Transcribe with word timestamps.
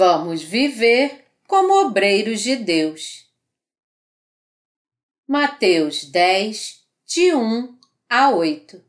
Vamos 0.00 0.42
viver 0.42 1.26
como 1.46 1.74
obreiros 1.84 2.40
de 2.40 2.56
Deus. 2.56 3.26
Mateus 5.28 6.06
10, 6.06 6.80
de 7.06 7.34
1 7.34 7.78
a 8.08 8.30
8 8.30 8.82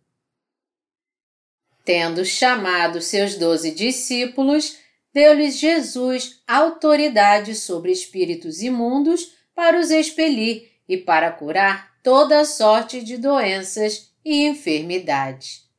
Tendo 1.84 2.23
chamado 2.23 3.02
seus 3.02 3.36
doze 3.36 3.71
discípulos, 3.71 4.77
deu-lhes 5.13 5.59
Jesus 5.59 6.41
autoridade 6.48 7.55
sobre 7.55 7.91
espíritos 7.91 8.62
imundos 8.62 9.34
para 9.53 9.78
os 9.78 9.91
expelir 9.91 10.72
e 10.88 10.95
para 10.95 11.30
curar 11.30 11.91
toda 12.02 12.45
sorte 12.45 13.03
de 13.03 13.17
doenças 13.17 14.14
e 14.23 14.45
enfermidades. 14.45 15.70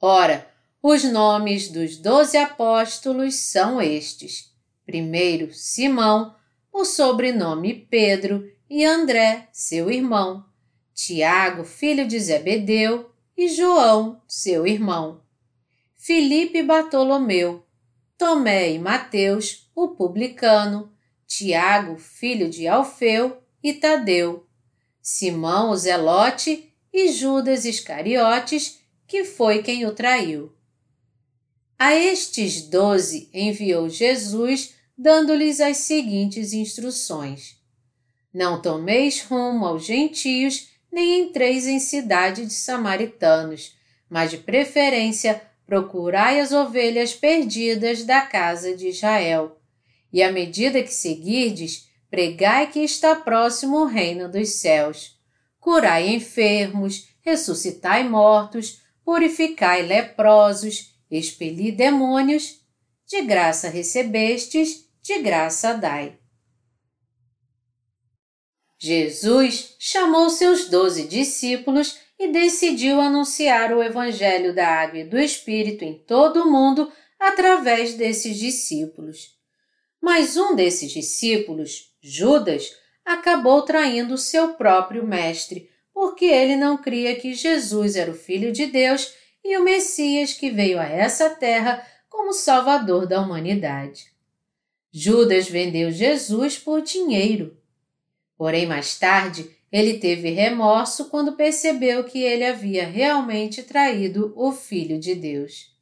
Ora, 0.00 0.50
os 0.82 1.04
nomes 1.04 1.68
dos 1.68 1.98
doze 1.98 2.38
apóstolos 2.38 3.34
são 3.34 3.78
estes: 3.78 4.50
primeiro 4.84 5.52
Simão, 5.52 6.34
o 6.72 6.84
sobrenome 6.84 7.86
Pedro, 7.90 8.50
e 8.68 8.84
André, 8.84 9.48
seu 9.52 9.90
irmão, 9.90 10.44
Tiago, 10.94 11.64
filho 11.64 12.06
de 12.08 12.18
Zebedeu, 12.18 13.10
e 13.36 13.48
João, 13.48 14.22
seu 14.26 14.66
irmão, 14.66 15.22
Filipe 15.96 16.62
Bartolomeu, 16.62 17.64
Tomé 18.16 18.72
e 18.72 18.78
Mateus, 18.78 19.70
o 19.74 19.88
publicano, 19.88 20.92
Tiago, 21.26 21.96
filho 21.98 22.48
de 22.48 22.66
Alfeu, 22.66 23.42
e 23.62 23.72
Tadeu, 23.72 24.46
Simão 25.00 25.70
o 25.70 25.76
Zelote 25.76 26.72
e 26.92 27.08
Judas 27.12 27.64
Iscariotes, 27.64 28.80
que 29.06 29.24
foi 29.24 29.62
quem 29.62 29.86
o 29.86 29.94
traiu. 29.94 30.52
A 31.84 31.96
estes 31.96 32.62
doze 32.68 33.28
enviou 33.34 33.88
Jesus, 33.88 34.72
dando-lhes 34.96 35.60
as 35.60 35.78
seguintes 35.78 36.52
instruções: 36.52 37.56
Não 38.32 38.62
tomeis 38.62 39.20
rumo 39.24 39.66
aos 39.66 39.84
gentios, 39.84 40.68
nem 40.92 41.22
entreis 41.22 41.66
em 41.66 41.80
cidade 41.80 42.46
de 42.46 42.52
samaritanos, 42.52 43.74
mas 44.08 44.30
de 44.30 44.36
preferência 44.36 45.42
procurai 45.66 46.38
as 46.38 46.52
ovelhas 46.52 47.14
perdidas 47.14 48.04
da 48.04 48.20
casa 48.20 48.76
de 48.76 48.86
Israel. 48.86 49.58
E 50.12 50.22
à 50.22 50.30
medida 50.30 50.84
que 50.84 50.94
seguirdes, 50.94 51.88
pregai 52.08 52.70
que 52.70 52.78
está 52.78 53.16
próximo 53.16 53.78
o 53.78 53.86
reino 53.86 54.30
dos 54.30 54.50
céus. 54.50 55.18
Curai 55.58 56.10
enfermos, 56.10 57.08
ressuscitai 57.22 58.08
mortos, 58.08 58.80
purificai 59.04 59.82
leprosos, 59.82 60.91
expeli 61.16 61.72
demônios, 61.72 62.60
de 63.06 63.22
graça 63.22 63.68
recebestes, 63.68 64.88
de 65.02 65.18
graça 65.18 65.74
dai. 65.74 66.18
Jesus 68.78 69.76
chamou 69.78 70.28
seus 70.30 70.68
doze 70.68 71.06
discípulos 71.06 71.98
e 72.18 72.32
decidiu 72.32 73.00
anunciar 73.00 73.72
o 73.72 73.82
Evangelho 73.82 74.54
da 74.54 74.66
Água 74.66 75.00
e 75.00 75.04
do 75.04 75.18
Espírito 75.18 75.84
em 75.84 75.98
todo 75.98 76.42
o 76.42 76.50
mundo 76.50 76.90
através 77.18 77.94
desses 77.94 78.36
discípulos. 78.36 79.36
Mas 80.00 80.36
um 80.36 80.56
desses 80.56 80.90
discípulos, 80.90 81.92
Judas, 82.00 82.72
acabou 83.04 83.62
traindo 83.62 84.18
seu 84.18 84.54
próprio 84.54 85.06
mestre, 85.06 85.68
porque 85.94 86.24
ele 86.24 86.56
não 86.56 86.76
cria 86.76 87.14
que 87.14 87.34
Jesus 87.34 87.94
era 87.94 88.10
o 88.10 88.14
Filho 88.14 88.50
de 88.50 88.66
Deus 88.66 89.14
e 89.44 89.56
o 89.56 89.64
Messias 89.64 90.32
que 90.32 90.50
veio 90.50 90.78
a 90.78 90.84
essa 90.86 91.30
terra 91.30 91.86
como 92.08 92.32
Salvador 92.32 93.06
da 93.06 93.20
humanidade. 93.20 94.12
Judas 94.92 95.48
vendeu 95.48 95.90
Jesus 95.90 96.58
por 96.58 96.82
dinheiro. 96.82 97.56
Porém, 98.36 98.66
mais 98.66 98.98
tarde, 98.98 99.50
ele 99.70 99.98
teve 99.98 100.30
remorso 100.30 101.08
quando 101.08 101.32
percebeu 101.32 102.04
que 102.04 102.22
ele 102.22 102.44
havia 102.44 102.86
realmente 102.86 103.62
traído 103.62 104.32
o 104.36 104.52
Filho 104.52 104.98
de 104.98 105.14
Deus. 105.14 105.72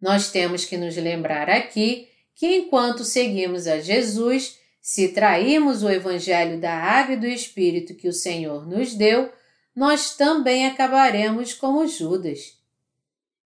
Nós 0.00 0.30
temos 0.30 0.64
que 0.64 0.76
nos 0.76 0.96
lembrar 0.96 1.50
aqui 1.50 2.08
que, 2.34 2.46
enquanto 2.46 3.04
seguimos 3.04 3.66
a 3.66 3.80
Jesus, 3.80 4.58
se 4.80 5.08
trairmos 5.08 5.82
o 5.82 5.90
Evangelho 5.90 6.58
da 6.58 6.72
Água 6.72 7.14
e 7.14 7.18
do 7.18 7.26
Espírito 7.26 7.94
que 7.94 8.08
o 8.08 8.12
Senhor 8.12 8.66
nos 8.66 8.94
deu, 8.94 9.30
nós 9.78 10.16
também 10.16 10.66
acabaremos 10.66 11.54
como 11.54 11.86
Judas. 11.86 12.58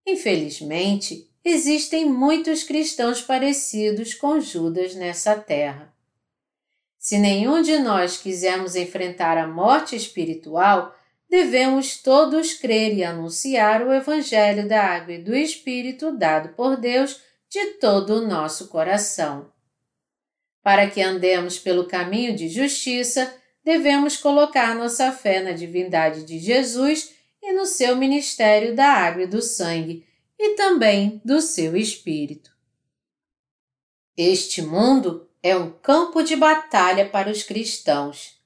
Infelizmente, 0.07 1.31
existem 1.45 2.07
muitos 2.07 2.63
cristãos 2.63 3.21
parecidos 3.21 4.15
com 4.15 4.41
Judas 4.41 4.95
nessa 4.95 5.37
terra. 5.37 5.95
Se 6.99 7.19
nenhum 7.19 7.61
de 7.61 7.79
nós 7.79 8.17
quisermos 8.17 8.75
enfrentar 8.77 9.37
a 9.37 9.47
morte 9.47 9.95
espiritual, 9.95 10.97
devemos 11.29 12.01
todos 12.01 12.55
crer 12.55 12.97
e 12.97 13.05
anunciar 13.05 13.87
o 13.87 13.93
Evangelho 13.93 14.67
da 14.67 14.83
Água 14.83 15.13
e 15.13 15.23
do 15.23 15.37
Espírito 15.37 16.17
dado 16.17 16.55
por 16.55 16.79
Deus 16.79 17.21
de 17.51 17.75
todo 17.75 18.15
o 18.15 18.27
nosso 18.27 18.69
coração. 18.69 19.53
Para 20.63 20.89
que 20.89 21.03
andemos 21.03 21.59
pelo 21.59 21.85
caminho 21.85 22.35
de 22.35 22.49
justiça, 22.49 23.42
devemos 23.65 24.17
colocar 24.17 24.75
nossa 24.75 25.13
fé 25.13 25.43
na 25.43 25.53
divindade 25.53 26.25
de 26.25 26.39
Jesus 26.39 27.13
e 27.43 27.53
no 27.53 27.67
seu 27.67 27.97
ministério 27.97 28.75
da 28.75 28.87
água 28.87 29.23
e 29.23 29.27
do 29.27 29.43
sangue, 29.43 30.07
e 30.39 30.55
também 30.55 31.21
do 31.25 31.41
seu 31.41 31.77
espírito. 31.77 32.51
Este 34.17 34.61
mundo 34.61 35.29
é 35.43 35.57
um 35.57 35.71
campo 35.71 36.23
de 36.23 36.37
batalha 36.37 37.09
para 37.09 37.31
os 37.31 37.43
cristãos. 37.43 38.41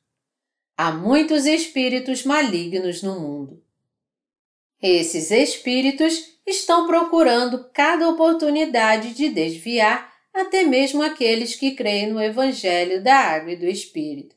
Há 0.77 0.93
muitos 0.93 1.47
espíritos 1.47 2.25
malignos 2.25 3.03
no 3.03 3.19
mundo. 3.19 3.63
Esses 4.81 5.31
espíritos 5.31 6.39
estão 6.47 6.87
procurando 6.87 7.69
cada 7.73 8.09
oportunidade 8.09 9.15
de 9.15 9.29
desviar 9.31 10.15
até 10.33 10.65
mesmo 10.65 11.03
aqueles 11.03 11.55
que 11.55 11.75
creem 11.75 12.13
no 12.13 12.23
Evangelho 12.23 13.03
da 13.03 13.17
Água 13.17 13.53
e 13.53 13.57
do 13.57 13.67
Espírito. 13.67 14.37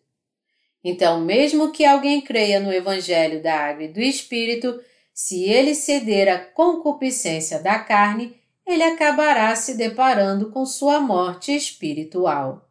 Então, 0.83 1.19
mesmo 1.21 1.71
que 1.71 1.85
alguém 1.85 2.21
creia 2.21 2.59
no 2.59 2.71
Evangelho 2.71 3.43
da 3.43 3.53
Água 3.53 3.83
e 3.83 3.93
do 3.93 3.99
Espírito, 3.99 4.79
se 5.13 5.43
ele 5.43 5.75
ceder 5.75 6.29
à 6.29 6.39
concupiscência 6.39 7.59
da 7.59 7.77
carne, 7.79 8.35
ele 8.65 8.83
acabará 8.83 9.53
se 9.55 9.75
deparando 9.75 10.51
com 10.51 10.65
sua 10.65 10.99
morte 10.99 11.53
espiritual. 11.53 12.69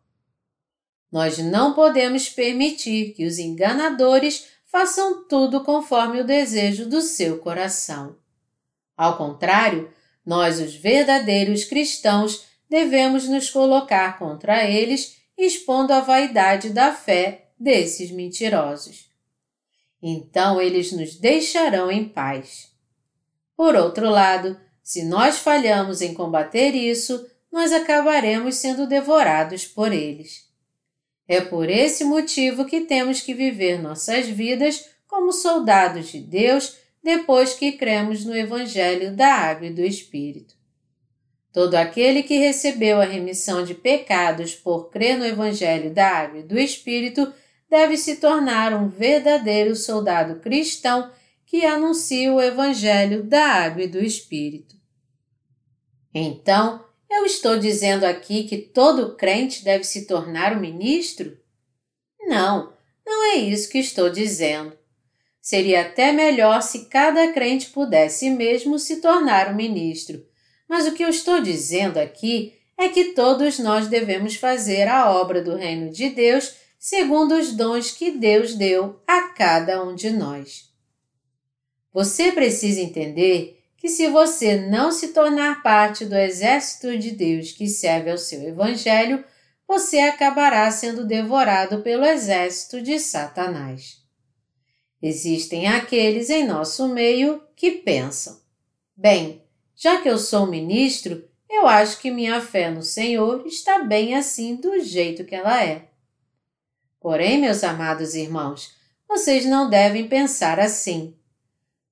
Nós 1.11 1.39
não 1.39 1.75
podemos 1.75 2.29
permitir 2.29 3.13
que 3.13 3.27
os 3.27 3.39
enganadores 3.39 4.47
façam 4.67 5.27
tudo 5.27 5.65
conforme 5.65 6.21
o 6.21 6.27
desejo 6.27 6.89
do 6.89 7.03
seu 7.03 7.39
coração. 7.39 8.17
Ao 8.97 9.17
contrário, 9.17 9.91
nós, 10.25 10.61
os 10.61 10.75
verdadeiros 10.75 11.65
cristãos, 11.65 12.45
devemos 12.69 13.29
nos 13.29 13.51
colocar 13.51 14.19
contra 14.19 14.65
eles, 14.65 15.17
expondo 15.37 15.93
a 15.93 16.01
vaidade 16.01 16.71
da 16.71 16.93
fé 16.93 17.48
desses 17.59 18.11
mentirosos. 18.11 19.11
Então 20.03 20.61
eles 20.61 20.93
nos 20.93 21.17
deixarão 21.17 21.91
em 21.91 22.09
paz. 22.09 22.71
Por 23.57 23.75
outro 23.75 24.09
lado, 24.09 24.59
se 24.83 25.05
nós 25.05 25.39
falhamos 25.39 26.01
em 26.01 26.15
combater 26.15 26.75
isso, 26.75 27.29
nós 27.51 27.73
acabaremos 27.73 28.57
sendo 28.57 28.87
devorados 28.87 29.67
por 29.67 29.93
eles. 29.93 30.47
É 31.27 31.41
por 31.41 31.69
esse 31.69 32.05
motivo 32.05 32.65
que 32.65 32.83
temos 32.83 33.21
que 33.21 33.35
viver 33.35 33.83
nossas 33.83 34.27
vidas 34.27 34.89
como 35.07 35.33
soldados 35.33 36.09
de 36.09 36.21
Deus 36.21 36.77
depois 37.03 37.55
que 37.55 37.73
cremos 37.73 38.25
no 38.25 38.37
Evangelho 38.37 39.15
da 39.15 39.35
Água 39.35 39.67
e 39.67 39.73
do 39.73 39.83
Espírito. 39.83 40.55
Todo 41.53 41.75
aquele 41.75 42.23
que 42.23 42.39
recebeu 42.39 43.01
a 43.01 43.05
remissão 43.05 43.65
de 43.65 43.75
pecados 43.75 44.55
por 44.55 44.91
crer 44.91 45.19
no 45.19 45.25
Evangelho 45.25 45.93
da 45.93 46.09
Água 46.09 46.41
e 46.41 46.43
do 46.43 46.59
Espírito 46.59 47.33
deve 47.69 47.97
se 47.97 48.17
tornar 48.17 48.73
um 48.73 48.89
verdadeiro 48.89 49.75
soldado 49.77 50.41
cristão 50.41 51.11
que 51.47 51.65
anuncia 51.65 52.33
o 52.33 52.41
Evangelho 52.41 53.23
da 53.25 53.43
Água 53.43 53.83
e 53.83 53.89
do 53.89 53.99
Espírito. 53.99 54.77
Então, 56.15 56.85
eu 57.11 57.25
estou 57.25 57.59
dizendo 57.59 58.05
aqui 58.05 58.45
que 58.45 58.59
todo 58.59 59.17
crente 59.17 59.65
deve 59.65 59.85
se 59.85 60.07
tornar 60.07 60.57
um 60.57 60.61
ministro? 60.61 61.39
Não, 62.21 62.73
não 63.07 63.33
é 63.33 63.37
isso 63.37 63.71
que 63.71 63.79
estou 63.79 64.11
dizendo. 64.11 64.77
Seria 65.41 65.83
até 65.83 66.13
melhor 66.13 66.61
se 66.61 66.87
cada 66.87 67.33
crente 67.33 67.71
pudesse 67.71 68.29
mesmo 68.29 68.79
se 68.79 69.01
tornar 69.01 69.51
um 69.51 69.57
ministro, 69.57 70.23
mas 70.69 70.87
o 70.87 70.93
que 70.93 71.03
eu 71.03 71.09
estou 71.09 71.41
dizendo 71.41 71.97
aqui 71.97 72.53
é 72.77 72.91
que 72.91 73.15
todos 73.15 73.59
nós 73.59 73.89
devemos 73.89 74.37
fazer 74.37 74.87
a 74.87 75.11
obra 75.11 75.43
do 75.43 75.57
Reino 75.57 75.91
de 75.91 76.11
Deus 76.11 76.55
segundo 76.89 77.35
os 77.35 77.53
dons 77.53 77.91
que 77.91 78.13
Deus 78.13 78.55
deu 78.55 78.99
a 79.07 79.29
cada 79.29 79.85
um 79.85 79.95
de 79.95 80.09
nós. 80.09 80.73
Você 81.93 82.33
precisa 82.33 82.81
entender 82.81 83.63
que 83.77 83.91
se 83.91 84.09
você 84.09 84.57
não 84.57 84.91
se 84.91 85.09
tornar 85.09 85.63
parte 85.63 86.07
do 86.07 86.17
exército 86.17 86.97
de 86.97 87.11
Deus 87.11 87.53
que 87.53 87.69
serve 87.69 88.11
ao 88.11 88.17
seu 88.17 88.41
Evangelho, 88.43 89.23
você 89.67 89.99
acabará 89.99 90.71
sendo 90.71 91.07
devorado 91.07 91.83
pelo 91.83 92.07
exército 92.07 92.81
de 92.81 92.99
Satanás. 92.99 93.99
Existem 95.03 95.69
aqueles 95.69 96.31
em 96.31 96.47
nosso 96.47 96.89
meio 96.89 97.43
que 97.55 97.71
pensam: 97.73 98.41
bem, 98.97 99.43
já 99.77 100.01
que 100.01 100.09
eu 100.09 100.17
sou 100.17 100.47
ministro, 100.47 101.23
eu 101.51 101.67
acho 101.67 102.01
que 102.01 102.11
minha 102.11 102.41
fé 102.41 102.71
no 102.71 102.83
Senhor 102.83 103.47
está 103.47 103.81
bem 103.81 104.15
assim 104.15 104.57
do 104.57 104.81
jeito 104.81 105.27
que 105.27 105.35
ela 105.35 105.63
é. 105.63 105.88
Porém, 107.01 107.39
meus 107.39 107.63
amados 107.63 108.15
irmãos, 108.15 108.77
vocês 109.09 109.45
não 109.47 109.71
devem 109.71 110.09
pensar 110.09 110.59
assim. 110.59 111.15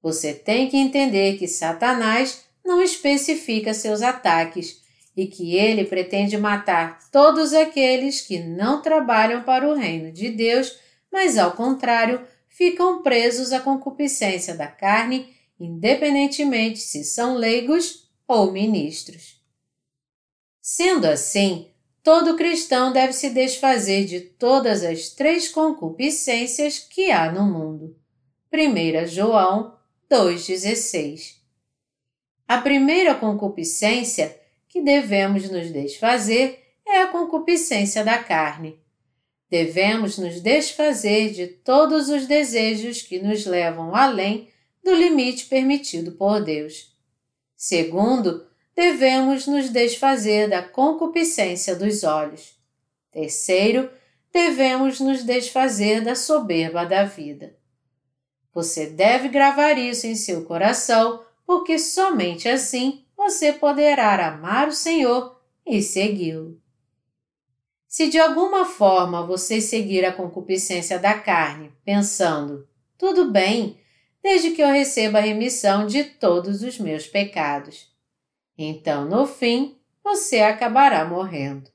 Você 0.03 0.35
tem 0.35 0.69
que 0.69 0.77
entender 0.77 1.39
que 1.39 1.49
Satanás 1.49 2.45
não 2.65 2.83
especifica 2.83 3.73
seus 3.73 4.03
ataques 4.03 4.83
e 5.17 5.27
que 5.27 5.57
ele 5.57 5.85
pretende 5.85 6.37
matar 6.37 6.99
todos 7.11 7.55
aqueles 7.55 8.21
que 8.21 8.39
não 8.39 8.83
trabalham 8.83 9.43
para 9.43 9.67
o 9.67 9.75
reino 9.75 10.13
de 10.13 10.31
Deus, 10.31 10.79
mas 11.11 11.39
ao 11.39 11.53
contrário, 11.53 12.27
ficam 12.49 13.03
presos 13.03 13.53
à 13.53 13.61
concupiscência 13.61 14.55
da 14.55 14.67
carne, 14.67 15.35
independentemente 15.59 16.81
se 16.81 17.03
são 17.05 17.35
leigos 17.35 18.11
ou 18.29 18.53
ministros. 18.53 19.41
Sendo 20.61 21.07
assim, 21.07 21.71
todo 22.07 22.37
cristão 22.37 22.93
deve 22.93 23.13
se 23.13 23.31
desfazer 23.31 24.05
de 24.05 24.21
todas 24.21 24.85
as 24.85 25.09
três 25.09 25.49
concupiscências 25.49 26.79
que 26.79 27.11
há 27.11 27.33
no 27.33 27.43
mundo. 27.43 27.97
1 28.53 29.09
João 29.09 29.77
2,16 30.09 31.35
A 32.47 32.59
primeira 32.59 33.13
concupiscência 33.13 34.41
que 34.69 34.81
devemos 34.81 35.51
nos 35.51 35.73
desfazer 35.73 36.63
é 36.87 37.03
a 37.03 37.09
concupiscência 37.09 38.05
da 38.05 38.19
carne. 38.19 38.79
Devemos 39.51 40.17
nos 40.17 40.41
desfazer 40.41 41.33
de 41.33 41.49
todos 41.49 42.09
os 42.09 42.25
desejos 42.25 43.03
que 43.03 43.19
nos 43.19 43.45
levam 43.45 43.97
além 43.97 44.49
do 44.81 44.95
limite 44.95 45.47
permitido 45.47 46.13
por 46.13 46.41
Deus. 46.41 46.97
Segundo, 47.57 48.47
devemos 48.77 49.47
nos 49.47 49.71
desfazer 49.71 50.51
da 50.51 50.63
concupiscência 50.63 51.75
dos 51.75 52.05
olhos. 52.05 52.55
Terceiro, 53.11 53.91
devemos 54.31 55.01
nos 55.01 55.25
desfazer 55.25 56.03
da 56.03 56.15
soberba 56.15 56.85
da 56.85 57.05
vida. 57.05 57.57
Você 58.53 58.87
deve 58.87 59.29
gravar 59.29 59.79
isso 59.79 60.07
em 60.07 60.15
seu 60.15 60.45
coração, 60.45 61.25
porque 61.47 61.79
somente 61.79 62.49
assim 62.49 63.05
você 63.17 63.53
poderá 63.53 64.29
amar 64.29 64.69
o 64.69 64.73
Senhor 64.73 65.41
e 65.65 65.83
segui-lo. 65.83 66.61
Se 67.89 68.09
de 68.09 68.19
alguma 68.19 68.67
forma 68.67 69.27
você 69.27 69.59
seguir 69.59 70.05
a 70.05 70.13
concupiscência 70.13 70.99
da 70.99 71.19
carne, 71.19 71.73
pensando, 71.83 72.69
tudo 72.99 73.31
bem, 73.31 73.81
desde 74.23 74.51
que 74.51 74.63
eu 74.63 74.69
receba 74.69 75.17
a 75.19 75.23
remissão 75.23 75.87
de 75.87 76.05
todos 76.05 76.63
os 76.63 76.79
meus 76.79 77.07
pecados. 77.07 77.96
Então, 78.59 79.05
no 79.05 79.27
fim, 79.27 79.77
você 80.03 80.41
acabará 80.41 81.05
morrendo. 81.05 81.71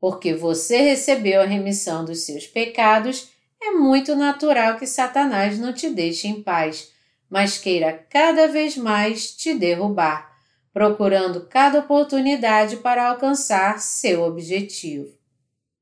Porque 0.00 0.32
você 0.34 0.78
recebeu 0.78 1.40
a 1.40 1.46
remissão 1.46 2.04
dos 2.04 2.20
seus 2.20 2.46
pecados 2.46 3.30
é 3.60 3.72
muito 3.72 4.14
natural 4.14 4.78
que 4.78 4.86
Satanás 4.86 5.58
não 5.58 5.72
te 5.72 5.90
deixe 5.90 6.28
em 6.28 6.40
paz, 6.42 6.92
mas 7.28 7.58
queira 7.58 7.92
cada 8.08 8.46
vez 8.46 8.76
mais 8.76 9.32
te 9.32 9.52
derrubar, 9.52 10.32
procurando 10.72 11.46
cada 11.46 11.80
oportunidade 11.80 12.76
para 12.76 13.08
alcançar 13.08 13.80
seu 13.80 14.22
objetivo. 14.22 15.12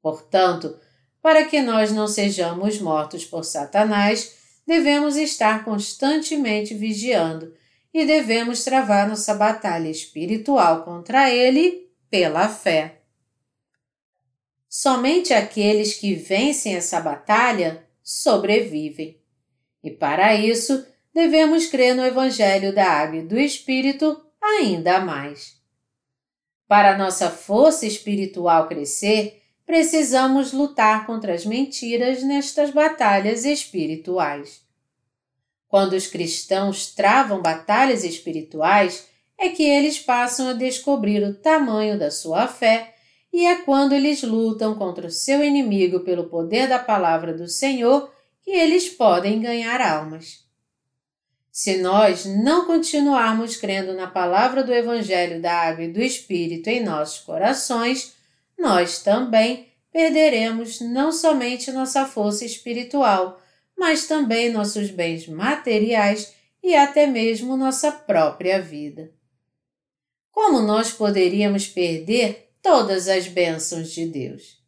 Portanto, 0.00 0.78
para 1.20 1.44
que 1.44 1.60
nós 1.60 1.92
não 1.92 2.08
sejamos 2.08 2.80
mortos 2.80 3.24
por 3.24 3.44
Satanás, 3.44 4.36
devemos 4.66 5.16
estar 5.16 5.64
constantemente 5.64 6.72
vigiando 6.72 7.52
e 7.92 8.04
devemos 8.04 8.64
travar 8.64 9.08
nossa 9.08 9.34
batalha 9.34 9.88
espiritual 9.88 10.84
contra 10.84 11.30
ele 11.30 11.90
pela 12.10 12.48
fé. 12.48 13.00
Somente 14.68 15.32
aqueles 15.32 15.94
que 15.94 16.14
vencem 16.14 16.74
essa 16.74 17.00
batalha 17.00 17.86
sobrevivem. 18.02 19.18
E 19.82 19.90
para 19.90 20.34
isso, 20.34 20.86
devemos 21.14 21.66
crer 21.66 21.94
no 21.94 22.04
Evangelho 22.04 22.74
da 22.74 22.84
Água 22.84 23.20
e 23.20 23.22
do 23.22 23.38
Espírito 23.38 24.22
ainda 24.42 25.00
mais. 25.00 25.56
Para 26.68 26.98
nossa 26.98 27.30
força 27.30 27.86
espiritual 27.86 28.68
crescer, 28.68 29.40
precisamos 29.64 30.52
lutar 30.52 31.06
contra 31.06 31.32
as 31.32 31.46
mentiras 31.46 32.22
nestas 32.22 32.70
batalhas 32.70 33.44
espirituais. 33.44 34.65
Quando 35.76 35.92
os 35.92 36.06
cristãos 36.06 36.86
travam 36.86 37.42
batalhas 37.42 38.02
espirituais, 38.02 39.08
é 39.38 39.50
que 39.50 39.62
eles 39.62 39.98
passam 39.98 40.48
a 40.48 40.52
descobrir 40.54 41.22
o 41.22 41.34
tamanho 41.34 41.98
da 41.98 42.10
sua 42.10 42.48
fé 42.48 42.94
e 43.30 43.44
é 43.44 43.56
quando 43.56 43.92
eles 43.92 44.22
lutam 44.22 44.74
contra 44.74 45.06
o 45.06 45.10
seu 45.10 45.44
inimigo 45.44 46.00
pelo 46.00 46.30
poder 46.30 46.66
da 46.66 46.78
palavra 46.78 47.34
do 47.34 47.46
Senhor 47.46 48.10
que 48.42 48.52
eles 48.52 48.88
podem 48.88 49.38
ganhar 49.38 49.82
almas. 49.82 50.46
Se 51.52 51.76
nós 51.76 52.24
não 52.24 52.64
continuarmos 52.64 53.56
crendo 53.56 53.92
na 53.92 54.06
palavra 54.06 54.64
do 54.64 54.72
Evangelho 54.72 55.42
da 55.42 55.52
Água 55.52 55.84
e 55.84 55.92
do 55.92 56.00
Espírito 56.00 56.70
em 56.70 56.82
nossos 56.82 57.18
corações, 57.20 58.14
nós 58.58 59.02
também 59.02 59.68
perderemos 59.92 60.80
não 60.80 61.12
somente 61.12 61.70
nossa 61.70 62.06
força 62.06 62.46
espiritual, 62.46 63.42
mas 63.76 64.06
também 64.06 64.50
nossos 64.50 64.90
bens 64.90 65.28
materiais 65.28 66.34
e 66.62 66.74
até 66.74 67.06
mesmo 67.06 67.56
nossa 67.56 67.92
própria 67.92 68.60
vida. 68.60 69.12
Como 70.32 70.60
nós 70.60 70.92
poderíamos 70.92 71.66
perder 71.66 72.50
todas 72.62 73.08
as 73.08 73.28
bênçãos 73.28 73.92
de 73.92 74.06
Deus. 74.06 74.60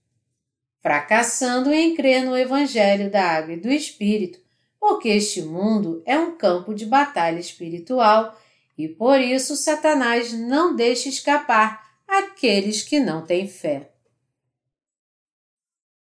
Fracassando 0.80 1.73
em 1.73 1.94
crer 1.94 2.25
no 2.25 2.37
Evangelho 2.37 3.11
da 3.11 3.23
Água 3.23 3.54
e 3.54 3.61
do 3.61 3.68
Espírito, 3.68 4.38
porque 4.78 5.09
este 5.09 5.42
mundo 5.42 6.02
é 6.06 6.18
um 6.18 6.37
campo 6.37 6.73
de 6.73 6.87
batalha 6.87 7.40
espiritual 7.40 8.38
e 8.76 8.87
por 8.87 9.21
isso 9.21 9.56
Satanás 9.56 10.32
não 10.32 10.76
deixa 10.76 11.09
escapar 11.09 11.85
aqueles 12.06 12.82
que 12.82 13.00
não 13.00 13.26
têm 13.26 13.49
fé. 13.49 13.90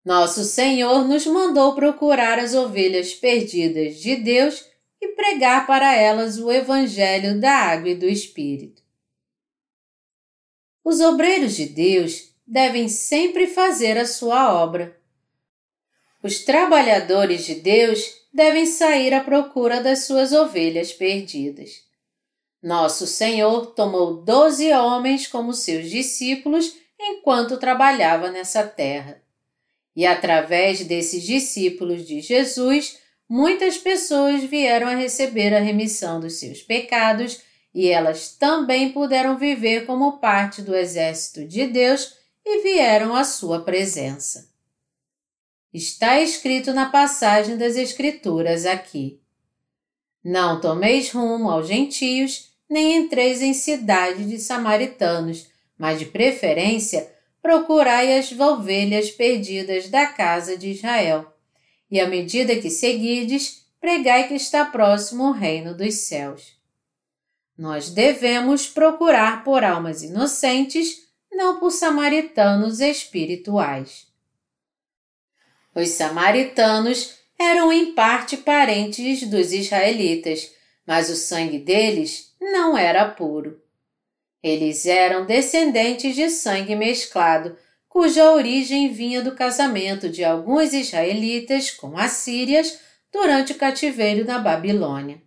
Nosso 0.06 0.44
Senhor 0.44 1.04
nos 1.04 1.26
mandou 1.26 1.74
procurar 1.74 2.38
as 2.38 2.54
ovelhas 2.54 3.16
perdidas 3.16 3.96
de 3.96 4.16
Deus 4.18 4.64
e 5.02 5.08
pregar 5.10 5.66
para 5.66 5.96
elas 5.96 6.38
o 6.38 6.52
Evangelho 6.52 7.40
da 7.42 7.52
Água 7.52 7.90
e 7.90 7.96
do 7.96 8.06
Espírito. 8.06 8.84
Os 10.84 11.00
obreiros 11.02 11.56
de 11.56 11.66
Deus 11.66 12.32
devem 12.46 12.88
sempre 12.88 13.48
fazer 13.48 13.98
a 13.98 14.06
sua 14.06 14.54
obra. 14.54 14.96
Os 16.22 16.44
trabalhadores 16.44 17.44
de 17.44 17.56
Deus 17.56 18.14
devem 18.32 18.68
sair 18.68 19.12
à 19.12 19.24
procura 19.24 19.82
das 19.82 20.06
suas 20.06 20.32
ovelhas 20.32 20.94
perdidas. 20.94 21.84
Nosso 22.62 23.08
Senhor 23.08 23.68
tomou 23.74 24.22
doze 24.22 24.72
homens 24.72 25.26
como 25.26 25.52
seus 25.52 25.90
discípulos 25.90 26.76
enquanto 27.00 27.58
trabalhava 27.58 28.30
nessa 28.30 28.64
terra. 28.64 29.25
E 29.96 30.06
através 30.06 30.84
desses 30.84 31.24
discípulos 31.24 32.06
de 32.06 32.20
Jesus, 32.20 32.98
muitas 33.30 33.78
pessoas 33.78 34.44
vieram 34.44 34.88
a 34.88 34.96
receber 34.96 35.54
a 35.54 35.60
remissão 35.60 36.20
dos 36.20 36.34
seus 36.34 36.62
pecados 36.62 37.42
e 37.74 37.88
elas 37.88 38.30
também 38.30 38.92
puderam 38.92 39.38
viver 39.38 39.86
como 39.86 40.18
parte 40.20 40.62
do 40.62 40.76
exército 40.76 41.46
de 41.46 41.68
Deus 41.68 42.16
e 42.46 42.62
vieram 42.62 43.16
à 43.16 43.24
sua 43.24 43.62
presença. 43.62 44.50
Está 45.74 46.22
escrito 46.22 46.74
na 46.74 46.90
passagem 46.90 47.58
das 47.58 47.76
Escrituras 47.76 48.66
aqui: 48.66 49.20
Não 50.24 50.62
tomeis 50.62 51.12
rumo 51.12 51.50
aos 51.50 51.68
gentios, 51.68 52.54
nem 52.70 52.96
entreis 52.98 53.42
em 53.42 53.54
cidade 53.54 54.26
de 54.26 54.40
samaritanos, 54.40 55.48
mas 55.78 56.00
de 56.00 56.06
preferência 56.06 57.14
procurai 57.46 58.18
as 58.18 58.32
ovelhas 58.32 59.12
perdidas 59.12 59.88
da 59.88 60.08
casa 60.08 60.58
de 60.58 60.72
Israel. 60.72 61.32
E 61.92 62.00
à 62.00 62.08
medida 62.08 62.56
que 62.56 62.72
seguirdes, 62.72 63.68
pregai 63.80 64.28
que 64.28 64.34
está 64.34 64.66
próximo 64.66 65.26
o 65.26 65.32
reino 65.32 65.78
dos 65.78 65.94
céus. 65.94 66.58
Nós 67.56 67.92
devemos 67.92 68.66
procurar 68.68 69.44
por 69.44 69.64
almas 69.64 70.02
inocentes, 70.02 71.08
não 71.32 71.60
por 71.60 71.70
samaritanos 71.70 72.80
espirituais. 72.80 74.08
Os 75.76 75.90
samaritanos 75.90 77.14
eram 77.38 77.72
em 77.72 77.94
parte 77.94 78.38
parentes 78.38 79.30
dos 79.30 79.54
israelitas, 79.54 80.52
mas 80.84 81.12
o 81.12 81.16
sangue 81.16 81.60
deles 81.60 82.36
não 82.42 82.76
era 82.76 83.08
puro. 83.08 83.62
Eles 84.46 84.86
eram 84.86 85.26
descendentes 85.26 86.16
de 86.16 86.30
sangue 86.30 86.76
mesclado, 86.76 87.58
cuja 87.90 88.30
origem 88.30 88.94
vinha 88.94 89.24
do 89.24 89.34
casamento 89.34 90.08
de 90.08 90.24
alguns 90.24 90.72
israelitas 90.72 91.72
com 91.72 91.98
assírias 91.98 92.80
durante 93.12 93.54
o 93.54 93.58
cativeiro 93.58 94.24
na 94.24 94.38
Babilônia. 94.38 95.20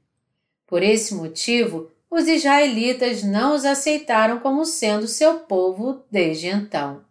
Por 0.68 0.84
esse 0.84 1.14
motivo, 1.14 1.90
os 2.08 2.28
israelitas 2.28 3.24
não 3.24 3.56
os 3.56 3.64
aceitaram 3.64 4.38
como 4.38 4.64
sendo 4.64 5.08
seu 5.08 5.40
povo 5.40 6.04
desde 6.08 6.46
então. 6.46 7.04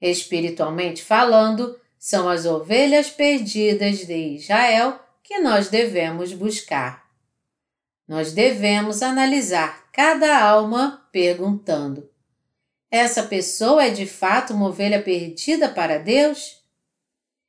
Espiritualmente 0.00 1.04
falando, 1.04 1.78
são 1.96 2.28
as 2.28 2.46
ovelhas 2.46 3.08
perdidas 3.08 4.04
de 4.04 4.34
Israel 4.34 4.98
que 5.22 5.38
nós 5.38 5.68
devemos 5.68 6.32
buscar. 6.32 7.06
Nós 8.08 8.32
devemos 8.32 9.02
analisar 9.02 9.85
cada 9.96 10.38
alma 10.38 11.08
perguntando: 11.10 12.06
essa 12.90 13.22
pessoa 13.22 13.86
é 13.86 13.88
de 13.88 14.04
fato 14.04 14.52
uma 14.52 14.68
ovelha 14.68 15.02
perdida 15.02 15.70
para 15.70 15.96
Deus? 15.96 16.62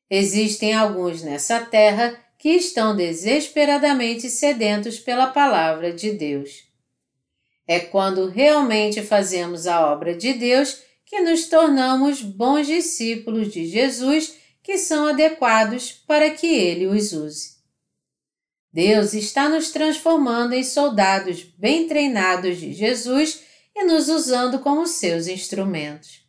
Existem 0.10 0.74
alguns 0.74 1.22
nessa 1.22 1.60
terra 1.60 2.18
que 2.40 2.52
estão 2.52 2.96
desesperadamente 2.96 4.30
sedentos 4.30 4.98
pela 4.98 5.28
palavra 5.28 5.92
de 5.92 6.12
Deus. 6.12 6.70
É 7.68 7.82
quando 7.82 8.30
realmente 8.30 9.02
fazemos 9.02 9.68
a 9.68 9.86
obra 9.92 10.16
de 10.16 10.32
Deus 10.32 10.82
que 11.06 11.20
nos 11.20 11.48
tornamos 11.48 12.22
bons 12.22 12.66
discípulos 12.66 13.52
de 13.52 13.66
Jesus 13.66 14.36
que 14.64 14.78
são 14.78 15.08
adequados 15.08 15.92
para 15.92 16.30
que 16.30 16.48
Ele 16.48 16.88
os 16.88 17.12
use. 17.12 17.57
Deus 18.78 19.16
está 19.16 19.50
nos 19.50 19.72
transformando 19.72 20.54
em 20.54 20.64
soldados 20.64 21.42
bem 21.42 21.88
treinados 21.88 22.60
de 22.60 22.74
Jesus 22.74 23.42
e 23.76 23.84
nos 23.86 24.08
usando 24.08 24.60
como 24.60 24.86
seus 24.86 25.28
instrumentos. 25.28 26.22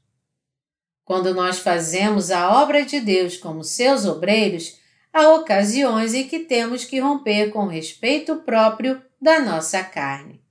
Quando 1.05 1.35
nós 1.35 1.59
fazemos 1.59 2.31
a 2.31 2.63
obra 2.63 2.87
de 2.87 3.01
Deus 3.01 3.37
como 3.37 3.63
seus 3.63 4.07
obreiros, 4.07 4.79
há 5.13 5.29
ocasiões 5.35 6.15
em 6.15 6.27
que 6.27 6.39
temos 6.39 6.87
que 6.87 6.99
romper 6.99 7.51
com 7.51 7.65
o 7.65 7.69
respeito 7.69 8.37
próprio 8.37 9.03
da 9.21 9.41
nossa 9.41 9.85
carne. 9.85 10.43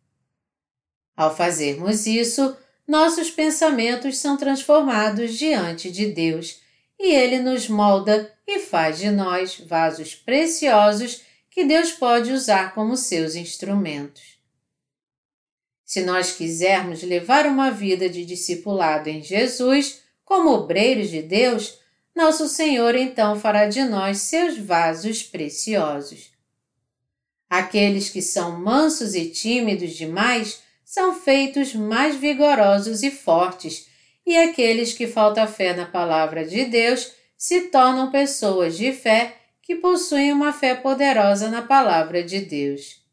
Ao 1.15 1.35
fazermos 1.35 2.05
isso, 2.05 2.55
nossos 2.87 3.31
pensamentos 3.31 4.19
são 4.19 4.37
transformados 4.37 5.33
diante 5.33 5.91
de 5.91 6.05
Deus 6.05 6.61
e 6.99 7.11
Ele 7.11 7.39
nos 7.39 7.67
molda 7.67 8.31
e 8.45 8.59
faz 8.59 8.99
de 8.99 9.09
nós 9.09 9.59
vasos 9.59 10.13
preciosos 10.13 11.25
que 11.57 11.65
Deus 11.65 11.91
pode 11.91 12.31
usar 12.31 12.75
como 12.75 12.95
seus 12.95 13.33
instrumentos. 13.33 14.37
Se 15.83 16.03
nós 16.03 16.31
quisermos 16.31 17.01
levar 17.01 17.47
uma 17.47 17.71
vida 17.71 18.07
de 18.07 18.23
discipulado 18.23 19.09
em 19.09 19.23
Jesus, 19.23 20.03
como 20.23 20.51
obreiros 20.51 21.09
de 21.09 21.23
Deus, 21.23 21.79
nosso 22.15 22.47
Senhor 22.47 22.93
então 22.93 23.39
fará 23.39 23.65
de 23.65 23.83
nós 23.83 24.19
seus 24.19 24.55
vasos 24.55 25.23
preciosos. 25.23 26.29
Aqueles 27.49 28.07
que 28.11 28.21
são 28.21 28.59
mansos 28.59 29.15
e 29.15 29.27
tímidos 29.31 29.93
demais 29.93 30.61
são 30.85 31.19
feitos 31.19 31.73
mais 31.73 32.15
vigorosos 32.15 33.01
e 33.01 33.09
fortes, 33.09 33.87
e 34.23 34.37
aqueles 34.37 34.93
que 34.93 35.07
falta 35.07 35.47
fé 35.47 35.73
na 35.73 35.87
palavra 35.87 36.45
de 36.45 36.65
Deus 36.65 37.13
se 37.35 37.61
tornam 37.61 38.11
pessoas 38.11 38.77
de 38.77 38.93
fé 38.93 39.46
que 39.67 39.75
possuem 39.75 40.31
uma 40.31 40.53
fé 40.53 40.75
poderosa 40.75 41.49
na 41.49 41.61
palavra 41.61 42.23
de 42.23 42.39
Deus. 42.39 43.05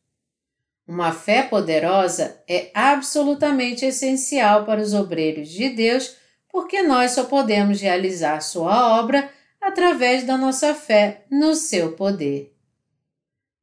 Uma 0.87 1.11
fé 1.11 1.43
poderosa 1.43 2.41
é 2.49 2.71
absolutamente 2.73 3.85
essencial 3.85 4.65
para 4.65 4.81
os 4.81 4.95
obreiros 4.95 5.49
de 5.49 5.69
Deus 5.71 6.15
porque 6.49 6.81
nós 6.85 7.11
só 7.11 7.25
podemos 7.25 7.81
realizar 7.81 8.41
sua 8.41 9.01
obra 9.01 9.29
através 9.61 10.23
da 10.23 10.39
nossa 10.39 10.73
fé 10.77 11.25
no 11.29 11.57
seu 11.57 11.97
poder. 11.97 12.55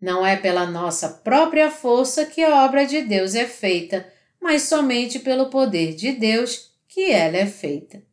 Não 0.02 0.26
é 0.26 0.36
pela 0.36 0.66
nossa 0.66 1.08
própria 1.08 1.72
força 1.72 2.26
que 2.26 2.44
a 2.44 2.66
obra 2.66 2.86
de 2.86 3.04
Deus 3.04 3.36
é 3.36 3.46
feita, 3.46 4.06
mas 4.38 4.64
somente 4.64 5.18
pelo 5.18 5.50
poder 5.50 5.96
de 5.96 6.12
Deus 6.12 6.74
que 6.90 7.10
ela 7.10 7.38
é 7.38 7.46
feita. 7.46 8.04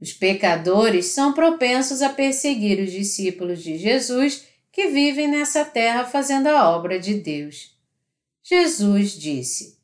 Os 0.00 0.12
pecadores 0.12 1.06
são 1.06 1.32
propensos 1.32 2.02
a 2.02 2.10
perseguir 2.10 2.78
os 2.80 2.92
discípulos 2.92 3.62
de 3.62 3.78
Jesus 3.78 4.46
que 4.70 4.88
vivem 4.88 5.26
nessa 5.26 5.64
terra 5.64 6.04
fazendo 6.04 6.48
a 6.48 6.70
obra 6.70 6.98
de 6.98 7.14
Deus. 7.14 7.74
Jesus 8.42 9.12
disse: 9.12 9.78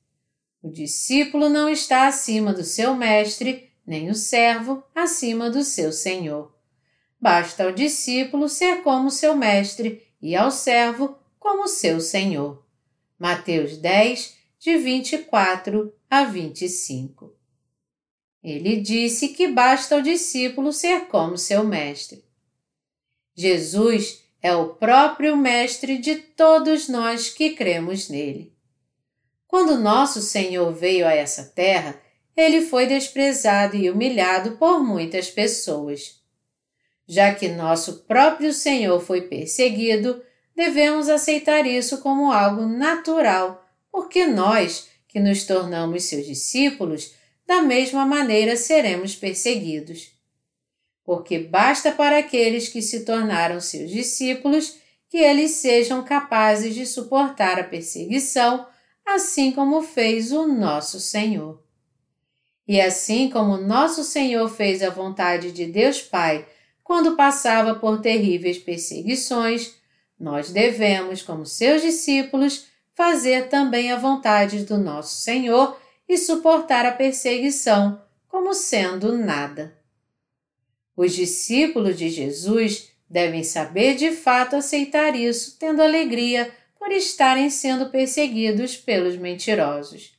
O 0.63 0.69
discípulo 0.71 1.49
não 1.49 1.69
está 1.69 2.07
acima 2.07 2.53
do 2.53 2.63
seu 2.63 2.95
mestre, 2.95 3.71
nem 3.87 4.11
o 4.11 4.15
servo 4.15 4.85
acima 4.95 5.51
do 5.51 5.65
seu 5.65 5.91
senhor. 5.93 6.55
Basta 7.19 7.65
ao 7.65 7.73
discípulo 7.73 8.49
ser 8.49 8.83
como 8.83 9.11
seu 9.11 9.35
mestre 9.35 10.03
e 10.21 10.37
ao 10.37 10.51
servo 10.51 11.17
como 11.39 11.67
seu 11.67 12.01
senhor. 12.01 12.65
Mateus 13.19 13.79
10, 13.79 14.37
de 14.59 14.77
24 14.77 15.93
a 16.11 16.25
25. 16.25 17.42
Ele 18.43 18.77
disse 18.77 19.29
que 19.29 19.47
basta 19.47 19.95
ao 19.95 20.03
discípulo 20.03 20.73
ser 20.73 21.07
como 21.07 21.39
seu 21.39 21.63
mestre. 21.63 22.25
Jesus 23.35 24.23
é 24.43 24.55
o 24.55 24.71
próprio 24.71 25.37
mestre 25.37 25.99
de 25.99 26.17
todos 26.17 26.89
nós 26.89 27.29
que 27.29 27.51
cremos 27.51 28.09
nele. 28.09 28.53
Quando 29.47 29.79
nosso 29.79 30.21
Senhor 30.21 30.73
veio 30.73 31.07
a 31.07 31.13
essa 31.13 31.45
terra, 31.45 32.01
ele 32.37 32.63
foi 32.63 32.87
desprezado 32.87 33.77
e 33.77 33.91
humilhado 33.91 34.53
por 34.53 34.83
muitas 34.83 35.31
pessoas. 35.31 36.21
Já 37.07 37.35
que 37.35 37.49
nosso 37.49 38.05
próprio 38.05 38.53
Senhor 38.53 38.99
foi 39.01 39.23
perseguido, 39.23 40.23
devemos 40.57 41.09
aceitar 41.09 41.67
isso 41.67 41.99
como 41.99 42.33
algo 42.33 42.63
natural, 42.63 43.65
porque 43.91 44.27
nós, 44.27 44.89
que 45.07 45.21
nos 45.21 45.45
tornamos 45.45 46.05
seus 46.05 46.27
discípulos, 46.27 47.15
da 47.53 47.61
mesma 47.61 48.07
maneira 48.07 48.57
seremos 48.57 49.15
perseguidos. 49.15 50.11
Porque 51.05 51.39
basta 51.39 51.93
para 51.93 52.17
aqueles 52.17 52.67
que 52.67 52.81
se 52.81 53.05
tornaram 53.05 53.61
seus 53.61 53.91
discípulos 53.91 54.79
que 55.11 55.19
eles 55.19 55.51
sejam 55.51 56.03
capazes 56.03 56.75
de 56.75 56.87
suportar 56.87 57.61
a 57.61 57.65
perseguição, 57.65 58.67
assim 59.05 59.53
como 59.53 59.83
fez 59.83 60.33
o 60.33 60.47
nosso 60.47 60.99
Senhor. 60.99 61.63
E 62.67 62.81
assim 62.81 63.29
como 63.29 63.59
nosso 63.59 64.03
Senhor 64.03 64.49
fez 64.49 64.83
a 64.83 64.89
vontade 64.89 65.53
de 65.53 65.67
Deus 65.67 66.01
Pai 66.01 66.47
quando 66.83 67.17
passava 67.17 67.75
por 67.75 68.01
terríveis 68.01 68.57
perseguições, 68.57 69.75
nós 70.19 70.51
devemos, 70.51 71.21
como 71.21 71.45
seus 71.45 71.83
discípulos, 71.83 72.67
fazer 72.95 73.49
também 73.51 73.93
a 73.93 73.99
vontade 73.99 74.65
do 74.65 74.79
nosso 74.79 75.21
Senhor 75.21 75.82
e 76.13 76.19
suportar 76.19 76.85
a 76.85 76.93
perseguição 76.93 77.99
como 78.29 78.53
sendo 78.53 79.17
nada. 79.17 79.75
Os 80.95 81.15
discípulos 81.15 81.97
de 81.97 82.11
Jesus 82.11 82.91
devem 83.09 83.43
saber 83.43 83.95
de 83.95 84.11
fato 84.13 84.55
aceitar 84.55 85.17
isso, 85.17 85.57
tendo 85.59 85.81
alegria 85.81 86.53
por 86.79 86.93
estarem 86.93 87.49
sendo 87.49 87.89
perseguidos 87.89 88.77
pelos 88.77 89.17
mentirosos. 89.17 90.13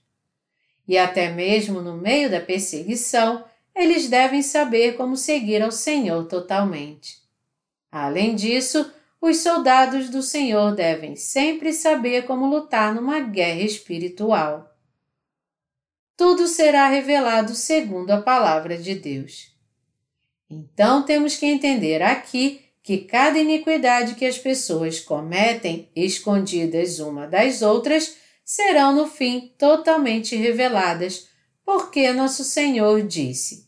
E 0.88 0.98
até 0.98 1.30
mesmo 1.30 1.80
no 1.80 1.96
meio 1.96 2.28
da 2.30 2.42
perseguição, 2.42 3.46
eles 3.76 4.10
devem 4.10 4.42
saber 4.42 4.96
como 4.98 5.16
seguir 5.16 5.62
ao 5.62 5.72
Senhor 5.72 6.26
totalmente. 6.26 7.20
Além 7.92 8.34
disso, 8.34 8.92
os 9.22 9.38
soldados 9.38 10.10
do 10.10 10.24
Senhor 10.24 10.74
devem 10.74 11.16
sempre 11.16 11.72
saber 11.72 12.26
como 12.26 12.48
lutar 12.48 12.96
numa 12.96 13.20
guerra 13.20 13.62
espiritual. 13.62 14.73
Tudo 16.16 16.48
será 16.48 16.88
revelado 16.90 17.56
segundo 17.56 18.12
a 18.12 18.22
palavra 18.22 18.78
de 18.78 18.94
Deus. 18.94 19.52
Então 20.50 21.02
temos 21.04 21.36
que 21.36 21.46
entender 21.46 22.04
aqui 22.04 22.62
que 22.84 23.00
cada 23.00 23.40
iniquidade 23.40 24.14
que 24.14 24.26
as 24.26 24.38
pessoas 24.38 25.00
cometem, 25.00 25.90
escondidas 25.96 27.00
uma 27.00 27.26
das 27.26 27.62
outras, 27.64 28.18
serão 28.46 28.94
no 28.94 29.08
fim 29.08 29.54
totalmente 29.58 30.36
reveladas, 30.36 31.30
porque 31.66 32.12
nosso 32.12 32.44
Senhor 32.44 33.02
disse: 33.08 33.68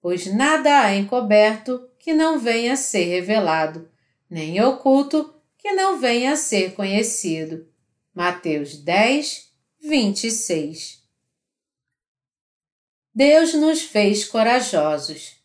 Pois 0.00 0.26
nada 0.26 0.80
há 0.80 0.96
encoberto 0.96 1.88
que 1.98 2.12
não 2.12 2.40
venha 2.40 2.72
a 2.72 2.76
ser 2.76 3.04
revelado, 3.04 3.88
nem 4.28 4.60
oculto 4.60 5.32
que 5.56 5.70
não 5.72 6.00
venha 6.00 6.32
a 6.32 6.36
ser 6.36 6.74
conhecido. 6.74 7.68
Mateus 8.12 8.76
10, 8.76 9.48
26 9.80 11.01
Deus 13.14 13.52
nos 13.52 13.82
fez 13.82 14.24
corajosos. 14.24 15.36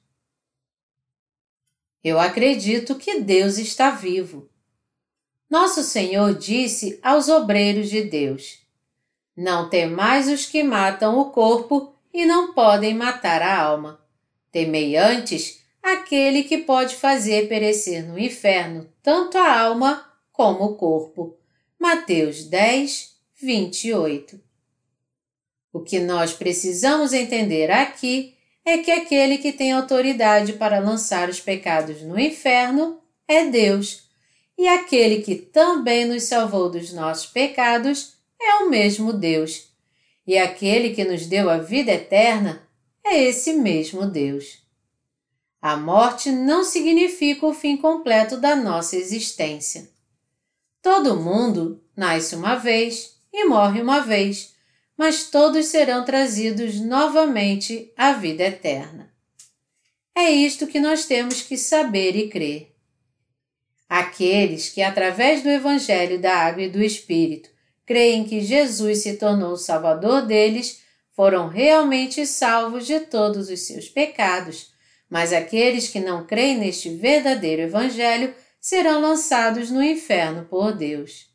Eu 2.02 2.18
acredito 2.18 2.96
que 2.96 3.20
Deus 3.20 3.58
está 3.58 3.90
vivo. 3.92 4.50
Nosso 5.50 5.84
Senhor 5.84 6.34
disse 6.34 6.98
aos 7.04 7.28
obreiros 7.28 7.90
de 7.90 8.04
Deus: 8.04 8.60
Não 9.36 9.70
temais 9.70 10.30
os 10.30 10.46
que 10.46 10.64
matam 10.64 11.20
o 11.20 11.30
corpo 11.32 11.94
e 12.14 12.26
não 12.26 12.54
podem 12.54 12.94
matar 12.94 13.42
a 13.42 13.62
alma. 13.62 14.00
Temei 14.50 14.96
antes 14.96 15.62
aquele 15.84 16.44
que 16.44 16.60
pode 16.60 16.96
fazer 16.96 17.50
perecer 17.50 18.08
no 18.08 18.18
inferno 18.18 18.90
tanto 19.04 19.38
a 19.38 19.62
alma 19.62 20.10
como 20.32 20.64
o 20.64 20.76
corpo. 20.76 21.38
Mateus 21.78 22.46
10, 22.46 23.14
28. 23.42 24.47
O 25.78 25.82
que 25.82 26.00
nós 26.00 26.34
precisamos 26.34 27.14
entender 27.14 27.70
aqui 27.70 28.34
é 28.66 28.80
que 28.80 28.90
aquele 28.90 29.38
que 29.38 29.52
tem 29.52 29.72
autoridade 29.72 30.54
para 30.54 30.80
lançar 30.80 31.30
os 31.30 31.40
pecados 31.40 32.02
no 32.02 32.20
inferno 32.20 33.00
é 33.28 33.46
Deus 33.46 34.10
e 34.58 34.68
aquele 34.68 35.22
que 35.22 35.36
também 35.36 36.04
nos 36.04 36.24
salvou 36.24 36.68
dos 36.68 36.92
nossos 36.92 37.28
pecados 37.28 38.16
é 38.42 38.56
o 38.56 38.72
mesmo 38.72 39.14
Deus. 39.14 39.68
E 40.26 40.36
aquele 40.36 40.96
que 40.96 41.04
nos 41.04 41.28
deu 41.28 41.48
a 41.48 41.60
vida 41.60 41.92
eterna 41.92 42.68
é 43.06 43.24
esse 43.26 43.54
mesmo 43.54 44.08
Deus. 44.08 44.64
A 45.62 45.78
morte 45.78 46.32
não 46.32 46.64
significa 46.64 47.46
o 47.46 47.54
fim 47.54 47.78
completo 47.78 48.38
da 48.38 48.56
nossa 48.56 48.96
existência. 48.96 49.88
Todo 50.82 51.22
mundo 51.22 51.84
nasce 51.96 52.36
uma 52.36 52.56
vez 52.56 53.16
e 53.32 53.46
morre 53.46 53.80
uma 53.80 54.00
vez, 54.00 54.57
mas 54.98 55.26
todos 55.26 55.68
serão 55.68 56.04
trazidos 56.04 56.80
novamente 56.80 57.92
à 57.96 58.14
vida 58.14 58.44
eterna. 58.44 59.14
É 60.16 60.32
isto 60.32 60.66
que 60.66 60.80
nós 60.80 61.06
temos 61.06 61.42
que 61.42 61.56
saber 61.56 62.16
e 62.16 62.28
crer. 62.28 62.74
Aqueles 63.88 64.70
que, 64.70 64.82
através 64.82 65.44
do 65.44 65.50
Evangelho 65.50 66.20
da 66.20 66.36
Água 66.36 66.64
e 66.64 66.70
do 66.70 66.82
Espírito, 66.82 67.50
creem 67.86 68.24
que 68.24 68.42
Jesus 68.42 69.04
se 69.04 69.14
tornou 69.18 69.54
o 69.54 69.58
Salvador 69.58 70.26
deles, 70.26 70.82
foram 71.14 71.48
realmente 71.48 72.26
salvos 72.26 72.86
de 72.86 73.00
todos 73.00 73.50
os 73.50 73.62
seus 73.62 73.88
pecados, 73.88 74.72
mas 75.10 75.32
aqueles 75.32 75.88
que 75.88 76.00
não 76.00 76.26
creem 76.26 76.58
neste 76.58 76.90
verdadeiro 76.90 77.62
Evangelho 77.62 78.34
serão 78.60 79.00
lançados 79.00 79.72
no 79.72 79.82
inferno 79.82 80.46
por 80.46 80.74
Deus. 80.74 81.27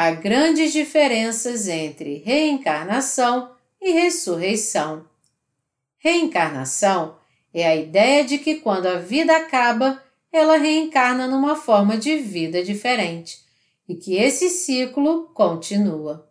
Há 0.00 0.12
grandes 0.12 0.72
diferenças 0.72 1.66
entre 1.66 2.22
reencarnação 2.24 3.50
e 3.82 3.90
ressurreição. 3.90 5.04
Reencarnação 5.98 7.16
é 7.52 7.66
a 7.66 7.74
ideia 7.74 8.22
de 8.22 8.38
que 8.38 8.60
quando 8.60 8.86
a 8.86 8.98
vida 8.98 9.36
acaba, 9.36 10.00
ela 10.30 10.56
reencarna 10.56 11.26
numa 11.26 11.56
forma 11.56 11.98
de 11.98 12.16
vida 12.16 12.62
diferente 12.62 13.40
e 13.88 13.96
que 13.96 14.14
esse 14.14 14.48
ciclo 14.48 15.32
continua. 15.34 16.30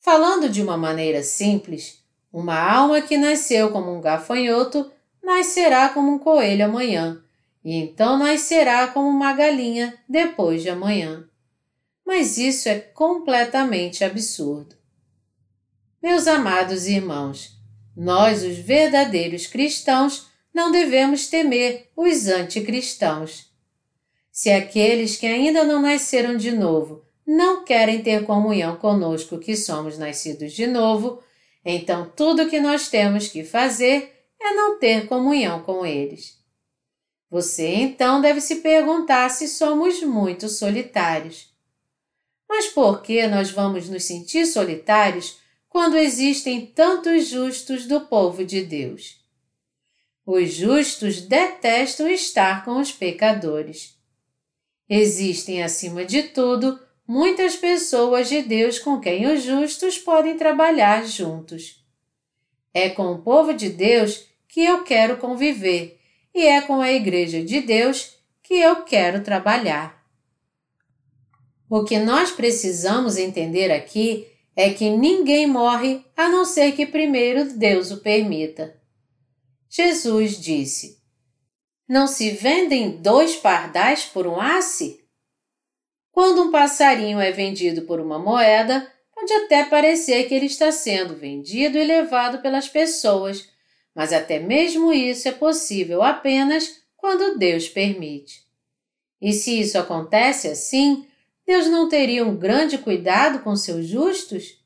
Falando 0.00 0.48
de 0.48 0.62
uma 0.62 0.78
maneira 0.78 1.22
simples, 1.22 2.02
uma 2.32 2.58
alma 2.58 3.02
que 3.02 3.18
nasceu 3.18 3.70
como 3.70 3.94
um 3.94 4.00
gafanhoto 4.00 4.90
nascerá 5.22 5.90
como 5.90 6.10
um 6.10 6.18
coelho 6.18 6.64
amanhã, 6.64 7.22
e 7.62 7.74
então 7.74 8.18
nascerá 8.18 8.86
como 8.86 9.10
uma 9.10 9.34
galinha 9.34 9.94
depois 10.08 10.62
de 10.62 10.70
amanhã. 10.70 11.28
Mas 12.06 12.38
isso 12.38 12.68
é 12.68 12.78
completamente 12.78 14.04
absurdo. 14.04 14.76
Meus 16.00 16.28
amados 16.28 16.86
irmãos, 16.86 17.58
nós, 17.96 18.44
os 18.44 18.56
verdadeiros 18.56 19.48
cristãos, 19.48 20.28
não 20.54 20.70
devemos 20.70 21.26
temer 21.26 21.90
os 21.96 22.28
anticristãos. 22.28 23.50
Se 24.30 24.50
aqueles 24.50 25.16
que 25.16 25.26
ainda 25.26 25.64
não 25.64 25.82
nasceram 25.82 26.36
de 26.36 26.52
novo 26.52 27.04
não 27.26 27.64
querem 27.64 28.02
ter 28.02 28.24
comunhão 28.24 28.76
conosco 28.76 29.38
que 29.38 29.56
somos 29.56 29.98
nascidos 29.98 30.52
de 30.52 30.66
novo, 30.66 31.20
então 31.64 32.08
tudo 32.14 32.44
o 32.44 32.48
que 32.48 32.60
nós 32.60 32.88
temos 32.88 33.26
que 33.26 33.42
fazer 33.42 34.14
é 34.40 34.54
não 34.54 34.78
ter 34.78 35.08
comunhão 35.08 35.62
com 35.62 35.84
eles. 35.84 36.38
Você 37.28 37.66
então 37.66 38.20
deve 38.20 38.40
se 38.40 38.56
perguntar 38.56 39.28
se 39.30 39.48
somos 39.48 40.00
muito 40.02 40.48
solitários. 40.48 41.55
Mas 42.48 42.68
por 42.68 43.02
que 43.02 43.26
nós 43.26 43.50
vamos 43.50 43.88
nos 43.88 44.04
sentir 44.04 44.46
solitários 44.46 45.38
quando 45.68 45.96
existem 45.96 46.66
tantos 46.66 47.28
justos 47.28 47.86
do 47.86 48.02
povo 48.02 48.44
de 48.44 48.62
Deus? 48.62 49.20
Os 50.24 50.52
justos 50.52 51.20
detestam 51.20 52.08
estar 52.08 52.64
com 52.64 52.80
os 52.80 52.90
pecadores. 52.90 53.96
Existem, 54.88 55.62
acima 55.62 56.04
de 56.04 56.24
tudo, 56.24 56.80
muitas 57.06 57.56
pessoas 57.56 58.28
de 58.28 58.42
Deus 58.42 58.78
com 58.78 58.98
quem 58.98 59.26
os 59.26 59.42
justos 59.42 59.98
podem 59.98 60.36
trabalhar 60.36 61.06
juntos. 61.06 61.84
É 62.74 62.88
com 62.88 63.12
o 63.12 63.18
povo 63.18 63.54
de 63.54 63.68
Deus 63.68 64.26
que 64.48 64.64
eu 64.64 64.82
quero 64.84 65.16
conviver 65.16 66.00
e 66.34 66.46
é 66.46 66.60
com 66.60 66.80
a 66.80 66.92
Igreja 66.92 67.42
de 67.42 67.60
Deus 67.60 68.18
que 68.42 68.54
eu 68.54 68.82
quero 68.84 69.22
trabalhar. 69.22 69.95
O 71.68 71.82
que 71.82 71.98
nós 71.98 72.30
precisamos 72.30 73.16
entender 73.16 73.72
aqui 73.72 74.26
é 74.54 74.70
que 74.70 74.88
ninguém 74.88 75.46
morre 75.46 76.04
a 76.16 76.28
não 76.28 76.44
ser 76.44 76.72
que 76.72 76.86
primeiro 76.86 77.52
Deus 77.56 77.90
o 77.90 77.98
permita. 77.98 78.80
Jesus 79.68 80.40
disse: 80.40 80.98
Não 81.88 82.06
se 82.06 82.30
vendem 82.30 83.02
dois 83.02 83.36
pardais 83.36 84.04
por 84.04 84.26
um 84.26 84.40
asse? 84.40 85.04
Quando 86.12 86.44
um 86.44 86.50
passarinho 86.50 87.20
é 87.20 87.30
vendido 87.30 87.82
por 87.82 88.00
uma 88.00 88.18
moeda, 88.18 88.90
pode 89.14 89.32
até 89.32 89.64
parecer 89.64 90.26
que 90.28 90.34
ele 90.34 90.46
está 90.46 90.72
sendo 90.72 91.14
vendido 91.14 91.76
e 91.76 91.84
levado 91.84 92.40
pelas 92.40 92.68
pessoas, 92.68 93.48
mas 93.94 94.12
até 94.12 94.38
mesmo 94.38 94.92
isso 94.92 95.28
é 95.28 95.32
possível 95.32 96.02
apenas 96.02 96.80
quando 96.96 97.36
Deus 97.36 97.68
permite. 97.68 98.46
E 99.20 99.32
se 99.32 99.60
isso 99.60 99.78
acontece 99.78 100.48
assim, 100.48 101.06
Deus 101.46 101.66
não 101.68 101.88
teria 101.88 102.26
um 102.26 102.36
grande 102.36 102.76
cuidado 102.76 103.38
com 103.40 103.54
seus 103.54 103.86
justos? 103.86 104.58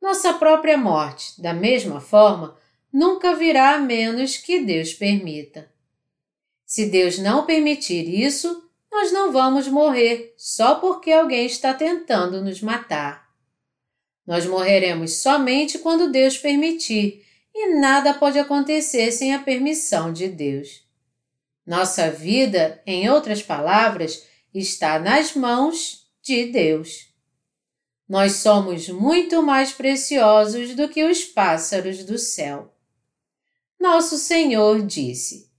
Nossa 0.00 0.34
própria 0.34 0.76
morte, 0.76 1.40
da 1.40 1.54
mesma 1.54 2.00
forma, 2.00 2.58
nunca 2.92 3.34
virá 3.34 3.74
a 3.74 3.78
menos 3.78 4.36
que 4.36 4.60
Deus 4.60 4.92
permita. 4.92 5.72
Se 6.66 6.86
Deus 6.86 7.18
não 7.18 7.46
permitir 7.46 8.08
isso, 8.08 8.68
nós 8.92 9.10
não 9.10 9.32
vamos 9.32 9.66
morrer 9.66 10.34
só 10.36 10.74
porque 10.74 11.10
alguém 11.10 11.46
está 11.46 11.72
tentando 11.72 12.42
nos 12.42 12.60
matar. 12.60 13.24
Nós 14.26 14.46
morreremos 14.46 15.16
somente 15.16 15.78
quando 15.78 16.12
Deus 16.12 16.36
permitir, 16.36 17.24
e 17.54 17.74
nada 17.76 18.12
pode 18.14 18.38
acontecer 18.38 19.10
sem 19.10 19.34
a 19.34 19.38
permissão 19.38 20.12
de 20.12 20.28
Deus. 20.28 20.82
Nossa 21.66 22.10
vida, 22.10 22.82
em 22.86 23.08
outras 23.08 23.42
palavras, 23.42 24.26
está 24.54 24.98
nas 24.98 25.34
mãos 25.34 26.06
de 26.22 26.46
Deus. 26.46 27.12
Nós 28.08 28.36
somos 28.36 28.88
muito 28.88 29.42
mais 29.42 29.72
preciosos 29.72 30.74
do 30.74 30.88
que 30.88 31.04
os 31.04 31.24
pássaros 31.24 32.04
do 32.04 32.18
céu 32.18 32.74
nosso 33.84 34.16
Senhor 34.16 34.80
disse: 34.80 35.50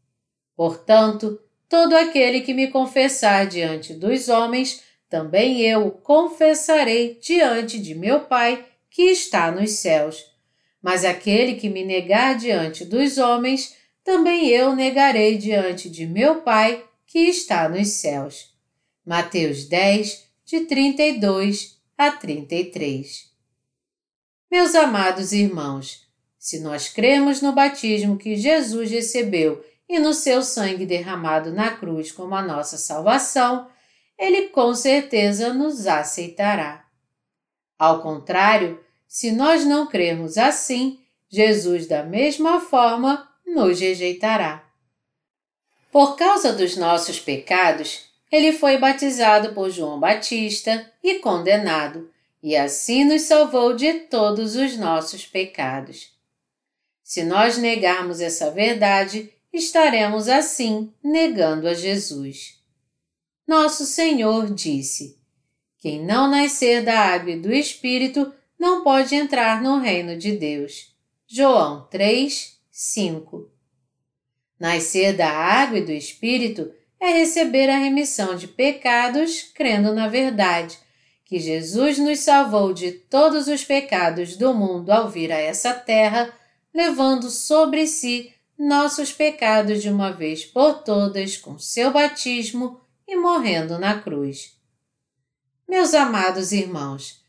Portanto, 0.56 1.40
todo 1.70 1.94
aquele 1.94 2.42
que 2.42 2.56
me 2.56 2.70
confessar 2.72 3.46
diante 3.46 3.94
dos 3.94 4.30
homens, 4.30 4.82
também 5.08 5.62
eu 5.62 5.86
o 5.86 5.92
confessarei 5.92 7.20
diante 7.22 7.78
de 7.78 7.94
meu 7.94 8.22
Pai 8.22 8.66
que 8.90 9.04
está 9.04 9.52
nos 9.52 9.74
céus. 9.74 10.26
Mas 10.82 11.06
aquele 11.06 11.54
que 11.54 11.70
me 11.70 11.86
negar 11.86 12.36
diante 12.36 12.84
dos 12.84 13.20
homens, 13.20 13.76
também 14.04 14.48
eu 14.48 14.76
negarei 14.76 15.38
diante 15.38 15.88
de 15.88 16.08
meu 16.08 16.42
Pai 16.42 16.84
que 17.06 17.20
está 17.20 17.70
nos 17.70 17.90
céus. 17.90 18.55
Mateus 19.06 19.66
10, 19.66 20.26
de 20.46 20.62
32 20.62 21.78
a 21.96 22.10
33. 22.12 23.32
Meus 24.50 24.74
amados 24.74 25.32
irmãos, 25.32 26.08
se 26.40 26.60
nós 26.60 26.90
cremos 26.90 27.40
no 27.40 27.52
batismo 27.54 28.18
que 28.18 28.36
Jesus 28.36 28.90
recebeu 28.90 29.64
e 29.88 30.00
no 30.00 30.12
seu 30.12 30.42
sangue 30.42 30.88
derramado 30.88 31.52
na 31.52 31.70
cruz 31.78 32.12
como 32.12 32.34
a 32.34 32.42
nossa 32.42 32.80
salvação, 32.80 33.70
ele 34.18 34.50
com 34.50 34.74
certeza 34.74 35.54
nos 35.54 35.86
aceitará. 35.86 36.88
Ao 37.78 38.02
contrário, 38.02 38.84
se 39.08 39.32
nós 39.32 39.64
não 39.64 39.86
crermos 39.86 40.36
assim, 40.36 41.00
Jesus, 41.30 41.86
da 41.86 42.02
mesma 42.02 42.60
forma, 42.60 43.30
nos 43.46 43.80
rejeitará. 43.80 44.68
Por 45.92 46.16
causa 46.16 46.52
dos 46.54 46.76
nossos 46.76 47.20
pecados, 47.20 48.15
ele 48.36 48.52
foi 48.52 48.78
batizado 48.78 49.54
por 49.54 49.70
João 49.70 49.98
Batista 49.98 50.92
e 51.02 51.20
condenado, 51.20 52.12
e 52.44 52.54
assim 52.54 53.06
nos 53.06 53.22
salvou 53.22 53.74
de 53.74 53.94
todos 53.94 54.58
os 54.58 54.78
nossos 54.78 55.26
pecados. 55.26 56.14
Se 57.02 57.24
nós 57.24 57.58
negarmos 57.58 58.20
essa 58.20 58.52
verdade, 58.52 59.32
estaremos 59.54 60.28
assim 60.28 60.92
negando 61.02 61.66
a 61.66 61.74
Jesus. 61.74 62.60
Nosso 63.48 63.86
Senhor 63.86 64.54
disse: 64.54 65.18
Quem 65.78 66.04
não 66.04 66.30
nascer 66.30 66.84
da 66.84 67.00
água 67.00 67.32
e 67.32 67.40
do 67.40 67.54
Espírito 67.54 68.34
não 68.60 68.84
pode 68.84 69.16
entrar 69.16 69.62
no 69.62 69.80
reino 69.80 70.18
de 70.18 70.34
Deus. 70.34 70.94
João 71.26 71.88
3, 71.90 72.60
5. 72.70 73.50
Nascer 74.60 75.16
da 75.16 75.30
água 75.30 75.78
e 75.78 75.86
do 75.86 75.92
Espírito 75.94 76.74
é 77.00 77.10
receber 77.12 77.70
a 77.70 77.78
remissão 77.78 78.36
de 78.36 78.48
pecados 78.48 79.44
crendo 79.54 79.94
na 79.94 80.08
verdade, 80.08 80.78
que 81.26 81.40
Jesus 81.40 81.98
nos 81.98 82.20
salvou 82.20 82.74
de 82.74 82.92
todos 82.92 83.48
os 83.48 83.64
pecados 83.64 84.38
do 84.38 84.54
mundo 84.54 84.92
ao 84.92 85.10
vir 85.10 85.32
a 85.32 85.38
essa 85.38 85.74
terra, 85.74 86.32
levando 86.74 87.30
sobre 87.30 87.88
si 87.88 88.32
nossos 88.58 89.12
pecados 89.12 89.82
de 89.82 89.90
uma 89.90 90.12
vez 90.12 90.46
por 90.46 90.84
todas 90.84 91.36
com 91.36 91.60
seu 91.60 91.92
batismo 91.92 92.80
e 93.08 93.16
morrendo 93.16 93.78
na 93.78 94.00
cruz. 94.00 94.56
Meus 95.68 95.94
amados 95.94 96.52
irmãos, 96.52 97.24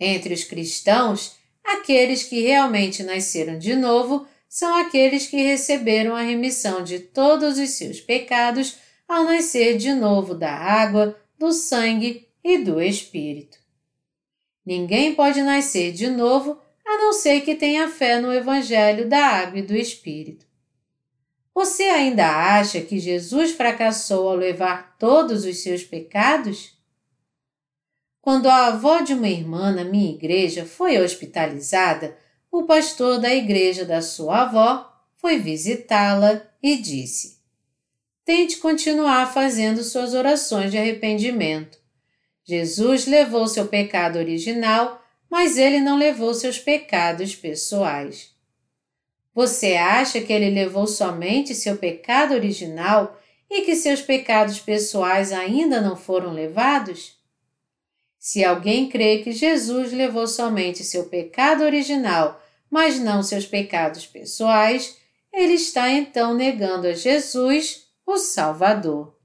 entre 0.00 0.34
os 0.34 0.44
cristãos, 0.44 1.36
aqueles 1.62 2.24
que 2.24 2.40
realmente 2.40 3.02
nasceram 3.02 3.58
de 3.58 3.76
novo 3.76 4.26
são 4.48 4.76
aqueles 4.76 5.26
que 5.26 5.36
receberam 5.36 6.14
a 6.14 6.22
remissão 6.22 6.82
de 6.82 6.98
todos 6.98 7.58
os 7.58 7.70
seus 7.70 8.00
pecados 8.00 8.76
ao 9.12 9.24
nascer 9.24 9.76
de 9.76 9.92
novo 9.92 10.34
da 10.34 10.50
água, 10.50 11.14
do 11.38 11.52
sangue 11.52 12.26
e 12.42 12.56
do 12.56 12.80
Espírito. 12.80 13.58
Ninguém 14.64 15.14
pode 15.14 15.42
nascer 15.42 15.92
de 15.92 16.08
novo 16.08 16.58
a 16.82 16.96
não 16.96 17.12
ser 17.12 17.42
que 17.42 17.54
tenha 17.54 17.90
fé 17.90 18.18
no 18.18 18.32
Evangelho 18.32 19.06
da 19.06 19.18
água 19.18 19.58
e 19.58 19.62
do 19.62 19.76
Espírito. 19.76 20.46
Você 21.54 21.82
ainda 21.82 22.26
acha 22.26 22.80
que 22.80 22.98
Jesus 22.98 23.52
fracassou 23.52 24.30
ao 24.30 24.34
levar 24.34 24.96
todos 24.96 25.44
os 25.44 25.62
seus 25.62 25.84
pecados? 25.84 26.72
Quando 28.22 28.48
a 28.48 28.68
avó 28.68 29.02
de 29.02 29.12
uma 29.12 29.28
irmã 29.28 29.72
na 29.72 29.84
minha 29.84 30.10
igreja 30.10 30.64
foi 30.64 30.98
hospitalizada, 30.98 32.16
o 32.50 32.62
pastor 32.62 33.20
da 33.20 33.34
igreja 33.34 33.84
da 33.84 34.00
sua 34.00 34.44
avó 34.44 34.90
foi 35.16 35.38
visitá-la 35.38 36.40
e 36.62 36.76
disse: 36.76 37.41
Tente 38.24 38.58
continuar 38.58 39.32
fazendo 39.32 39.82
suas 39.82 40.14
orações 40.14 40.70
de 40.70 40.78
arrependimento. 40.78 41.78
Jesus 42.44 43.06
levou 43.06 43.48
seu 43.48 43.66
pecado 43.66 44.18
original, 44.18 45.02
mas 45.30 45.56
ele 45.56 45.80
não 45.80 45.96
levou 45.96 46.32
seus 46.32 46.58
pecados 46.58 47.34
pessoais. 47.34 48.30
Você 49.34 49.74
acha 49.74 50.20
que 50.20 50.32
ele 50.32 50.50
levou 50.50 50.86
somente 50.86 51.54
seu 51.54 51.76
pecado 51.76 52.34
original 52.34 53.18
e 53.50 53.62
que 53.62 53.74
seus 53.74 54.00
pecados 54.00 54.60
pessoais 54.60 55.32
ainda 55.32 55.80
não 55.80 55.96
foram 55.96 56.32
levados? 56.32 57.16
Se 58.18 58.44
alguém 58.44 58.88
crê 58.88 59.18
que 59.18 59.32
Jesus 59.32 59.92
levou 59.92 60.28
somente 60.28 60.84
seu 60.84 61.06
pecado 61.08 61.64
original, 61.64 62.40
mas 62.70 63.00
não 63.00 63.22
seus 63.22 63.46
pecados 63.46 64.06
pessoais, 64.06 64.96
ele 65.32 65.54
está 65.54 65.90
então 65.90 66.34
negando 66.34 66.86
a 66.86 66.92
Jesus, 66.92 67.81
o 68.06 68.18
Salvador. 68.18 69.16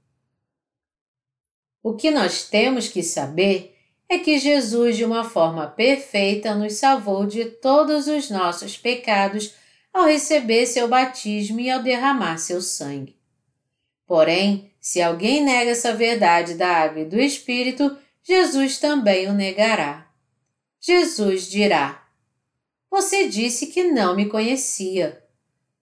O 1.82 1.94
que 1.94 2.10
nós 2.10 2.48
temos 2.48 2.88
que 2.88 3.02
saber 3.02 3.76
é 4.08 4.18
que 4.18 4.38
Jesus, 4.38 4.96
de 4.96 5.04
uma 5.04 5.22
forma 5.24 5.66
perfeita, 5.66 6.54
nos 6.54 6.74
salvou 6.74 7.26
de 7.26 7.44
todos 7.44 8.06
os 8.06 8.30
nossos 8.30 8.76
pecados 8.76 9.54
ao 9.92 10.06
receber 10.06 10.66
seu 10.66 10.88
batismo 10.88 11.60
e 11.60 11.70
ao 11.70 11.82
derramar 11.82 12.38
seu 12.38 12.60
sangue. 12.60 13.16
Porém, 14.06 14.72
se 14.80 15.02
alguém 15.02 15.44
nega 15.44 15.72
essa 15.72 15.94
verdade 15.94 16.54
da 16.54 16.68
água 16.68 17.02
e 17.02 17.04
do 17.04 17.20
Espírito, 17.20 17.96
Jesus 18.22 18.78
também 18.78 19.28
o 19.28 19.34
negará. 19.34 20.10
Jesus 20.80 21.50
dirá: 21.50 22.06
Você 22.90 23.28
disse 23.28 23.66
que 23.66 23.84
não 23.84 24.16
me 24.16 24.26
conhecia. 24.26 25.22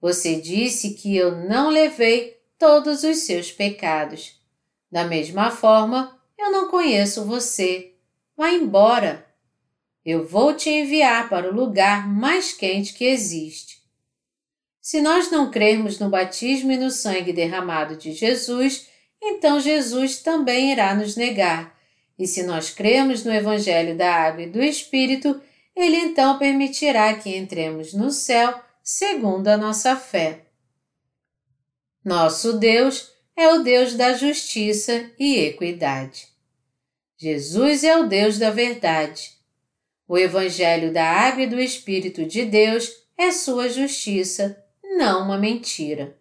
Você 0.01 0.41
disse 0.41 0.95
que 0.95 1.17
eu 1.17 1.37
não 1.49 1.71
levei 1.71 2.36
todos 2.59 3.03
os 3.05 3.19
seus 3.19 3.53
pecados. 3.53 4.41
Da 4.91 5.05
mesma 5.05 5.51
forma, 5.51 6.19
eu 6.39 6.51
não 6.51 6.69
conheço 6.69 7.25
você. 7.25 7.95
Vá 8.37 8.51
embora. 8.51 9.27
Eu 10.05 10.27
vou 10.27 10.55
te 10.55 10.71
enviar 10.71 11.29
para 11.29 11.51
o 11.51 11.55
lugar 11.55 12.09
mais 12.09 12.53
quente 12.53 12.95
que 12.95 13.05
existe. 13.05 13.83
Se 14.81 15.01
nós 15.01 15.31
não 15.31 15.51
crermos 15.51 15.99
no 15.99 16.09
batismo 16.09 16.71
e 16.71 16.77
no 16.77 16.91
sangue 16.91 17.33
derramado 17.33 17.97
de 17.97 18.13
Jesus, 18.13 18.89
então 19.21 19.59
Jesus 19.59 20.19
também 20.19 20.73
irá 20.73 20.95
nos 20.95 21.17
negar 21.17 21.77
e 22.19 22.27
se 22.27 22.43
nós 22.43 22.71
cremos 22.71 23.25
no 23.25 23.33
Evangelho 23.33 23.97
da 23.97 24.11
Água 24.11 24.43
e 24.43 24.51
do 24.51 24.63
Espírito, 24.63 25.41
ele 25.75 25.97
então 25.97 26.39
permitirá 26.39 27.13
que 27.15 27.37
entremos 27.37 27.93
no 27.93 28.11
céu 28.11 28.59
segundo 28.83 29.49
a 29.49 29.57
nossa 29.57 29.95
fé. 29.97 30.46
Nosso 32.07 32.53
Deus 32.53 33.11
é 33.37 33.49
o 33.49 33.65
Deus 33.65 33.95
da 33.95 34.13
justiça 34.13 35.11
e 35.19 35.39
equidade. 35.39 36.29
Jesus 37.19 37.83
é 37.83 37.99
o 37.99 38.07
Deus 38.07 38.39
da 38.39 38.49
verdade. 38.49 39.33
O 40.07 40.17
Evangelho 40.17 40.93
da 40.93 41.05
Água 41.05 41.43
e 41.43 41.47
do 41.49 41.59
Espírito 41.59 42.25
de 42.25 42.45
Deus 42.45 42.93
é 43.19 43.33
sua 43.33 43.69
justiça, 43.69 44.57
não 44.97 45.25
uma 45.25 45.37
mentira. 45.37 46.17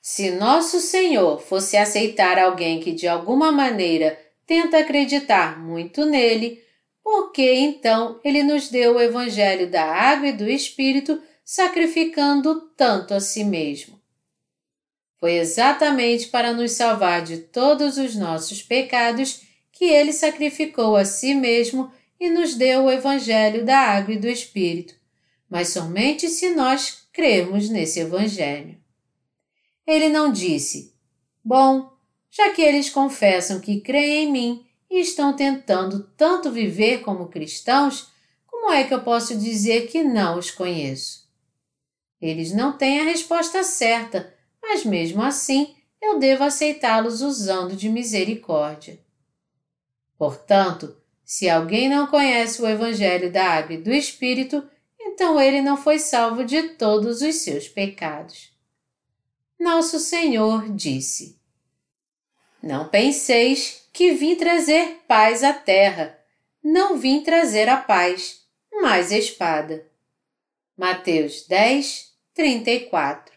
Se 0.00 0.30
nosso 0.30 0.80
Senhor 0.80 1.38
fosse 1.42 1.76
aceitar 1.76 2.38
alguém 2.38 2.80
que 2.80 2.92
de 2.92 3.06
alguma 3.06 3.52
maneira 3.52 4.18
tenta 4.46 4.78
acreditar 4.78 5.62
muito 5.62 6.06
nele, 6.06 6.64
porque 7.04 7.52
então 7.56 8.18
ele 8.24 8.42
nos 8.42 8.70
deu 8.70 8.94
o 8.94 9.00
Evangelho 9.02 9.70
da 9.70 9.84
água 9.84 10.28
e 10.28 10.32
do 10.32 10.48
Espírito, 10.48 11.22
sacrificando 11.44 12.70
tanto 12.74 13.12
a 13.12 13.20
si 13.20 13.44
mesmo. 13.44 14.00
Foi 15.22 15.34
exatamente 15.34 16.26
para 16.30 16.52
nos 16.52 16.72
salvar 16.72 17.22
de 17.22 17.36
todos 17.36 17.96
os 17.96 18.16
nossos 18.16 18.60
pecados 18.60 19.42
que 19.70 19.84
ele 19.84 20.12
sacrificou 20.12 20.96
a 20.96 21.04
si 21.04 21.32
mesmo 21.32 21.92
e 22.18 22.28
nos 22.28 22.56
deu 22.56 22.86
o 22.86 22.90
Evangelho 22.90 23.64
da 23.64 23.78
água 23.78 24.14
e 24.14 24.18
do 24.18 24.26
Espírito, 24.26 24.96
mas 25.48 25.68
somente 25.68 26.28
se 26.28 26.50
nós 26.56 27.06
cremos 27.12 27.68
nesse 27.68 28.00
Evangelho. 28.00 28.76
Ele 29.86 30.08
não 30.08 30.32
disse: 30.32 30.92
Bom, 31.44 31.92
já 32.28 32.50
que 32.50 32.60
eles 32.60 32.90
confessam 32.90 33.60
que 33.60 33.80
creem 33.80 34.24
em 34.24 34.32
mim 34.32 34.66
e 34.90 34.98
estão 34.98 35.36
tentando 35.36 36.02
tanto 36.16 36.50
viver 36.50 37.02
como 37.02 37.28
cristãos, 37.28 38.08
como 38.44 38.72
é 38.72 38.82
que 38.82 38.92
eu 38.92 39.04
posso 39.04 39.38
dizer 39.38 39.86
que 39.86 40.02
não 40.02 40.36
os 40.36 40.50
conheço? 40.50 41.30
Eles 42.20 42.52
não 42.52 42.76
têm 42.76 42.98
a 42.98 43.04
resposta 43.04 43.62
certa, 43.62 44.41
mas 44.62 44.84
mesmo 44.84 45.22
assim 45.22 45.74
eu 46.00 46.18
devo 46.18 46.44
aceitá-los 46.44 47.20
usando 47.20 47.76
de 47.76 47.88
misericórdia. 47.88 48.98
Portanto, 50.16 50.96
se 51.24 51.48
alguém 51.48 51.88
não 51.88 52.06
conhece 52.06 52.62
o 52.62 52.66
Evangelho 52.66 53.32
da 53.32 53.44
Água 53.44 53.74
e 53.74 53.82
do 53.82 53.92
Espírito, 53.92 54.66
então 55.00 55.40
ele 55.40 55.60
não 55.60 55.76
foi 55.76 55.98
salvo 55.98 56.44
de 56.44 56.70
todos 56.70 57.20
os 57.20 57.36
seus 57.36 57.68
pecados. 57.68 58.52
Nosso 59.58 59.98
Senhor 59.98 60.72
disse: 60.74 61.42
não 62.62 62.88
penseis 62.88 63.88
que 63.92 64.12
vim 64.12 64.36
trazer 64.36 65.00
paz 65.08 65.42
à 65.42 65.52
terra. 65.52 66.16
Não 66.62 66.96
vim 66.96 67.20
trazer 67.20 67.68
a 67.68 67.76
paz, 67.76 68.46
mas 68.70 69.10
espada. 69.10 69.84
Mateus 70.76 71.44
10, 71.48 72.14
34 72.32 73.31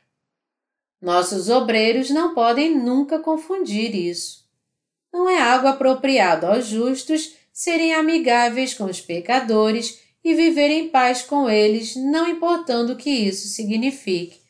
Nossos 1.06 1.50
obreiros 1.50 2.10
não 2.10 2.34
podem 2.34 2.76
nunca 2.76 3.20
confundir 3.20 3.94
isso. 3.94 4.44
Não 5.14 5.30
é 5.30 5.40
algo 5.40 5.68
apropriado 5.68 6.48
aos 6.48 6.66
justos 6.66 7.36
serem 7.54 7.94
amigáveis 7.94 8.74
com 8.74 8.86
os 8.86 9.00
pecadores 9.00 10.00
e 10.24 10.34
viver 10.34 10.72
em 10.72 10.90
paz 10.90 11.22
com 11.22 11.48
eles, 11.48 11.96
não 11.96 12.28
importando 12.28 12.94
o 12.94 12.96
que 12.96 13.12
isso 13.12 13.48
signifique. 13.50 14.42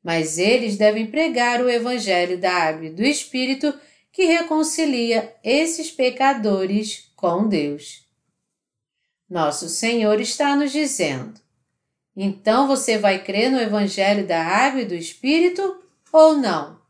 Mas 0.00 0.38
eles 0.38 0.76
devem 0.76 1.08
pregar 1.08 1.60
o 1.60 1.68
Evangelho 1.68 2.38
da 2.38 2.52
Água 2.52 2.86
e 2.86 2.90
do 2.90 3.02
Espírito 3.02 3.74
que 4.12 4.26
reconcilia 4.26 5.34
esses 5.42 5.90
pecadores 5.90 7.10
com 7.16 7.48
Deus. 7.48 8.06
Nosso 9.28 9.68
Senhor 9.68 10.20
está 10.20 10.54
nos 10.54 10.70
dizendo: 10.70 11.40
então 12.16 12.68
você 12.68 12.96
vai 12.96 13.24
crer 13.24 13.50
no 13.50 13.60
Evangelho 13.60 14.24
da 14.24 14.40
Água 14.40 14.82
e 14.82 14.86
do 14.86 14.94
Espírito 14.94 15.82
ou 16.12 16.36
não? 16.36 16.80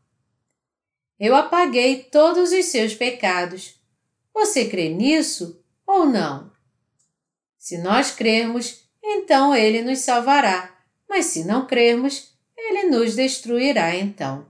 Eu 1.19 1.35
apaguei 1.35 2.03
todos 2.03 2.51
os 2.51 2.65
seus 2.65 2.93
pecados. 2.93 3.79
Você 4.33 4.67
crê 4.69 4.89
nisso 4.89 5.63
ou 5.85 6.05
não? 6.05 6.51
Se 7.57 7.77
nós 7.77 8.11
crermos, 8.11 8.87
então 9.03 9.55
Ele 9.55 9.81
nos 9.81 9.99
salvará, 9.99 10.75
mas 11.09 11.25
se 11.25 11.43
não 11.43 11.65
crermos, 11.65 12.33
Ele 12.55 12.83
nos 12.83 13.15
destruirá 13.15 13.95
então. 13.95 14.47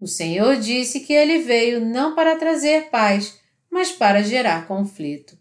O 0.00 0.06
Senhor 0.06 0.56
disse 0.56 1.00
que 1.00 1.14
ele 1.14 1.38
veio 1.38 1.80
não 1.80 2.14
para 2.14 2.36
trazer 2.36 2.90
paz, 2.90 3.38
mas 3.70 3.90
para 3.90 4.22
gerar 4.22 4.68
conflito. 4.68 5.38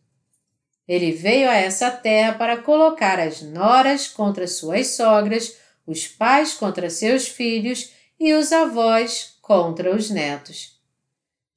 Ele 0.87 1.11
veio 1.11 1.49
a 1.49 1.55
essa 1.55 1.91
terra 1.91 2.33
para 2.33 2.55
colocar 2.57 3.19
as 3.19 3.41
noras 3.41 4.07
contra 4.07 4.47
suas 4.47 4.87
sogras, 4.87 5.57
os 5.85 6.07
pais 6.07 6.53
contra 6.53 6.89
seus 6.89 7.27
filhos 7.27 7.91
e 8.19 8.33
os 8.33 8.51
avós 8.51 9.37
contra 9.41 9.95
os 9.95 10.09
netos. 10.09 10.79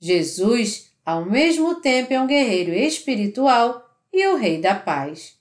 Jesus, 0.00 0.90
ao 1.04 1.24
mesmo 1.24 1.76
tempo, 1.76 2.12
é 2.12 2.20
um 2.20 2.26
guerreiro 2.26 2.72
espiritual 2.72 3.88
e 4.12 4.26
o 4.26 4.36
Rei 4.36 4.60
da 4.60 4.74
Paz. 4.74 5.36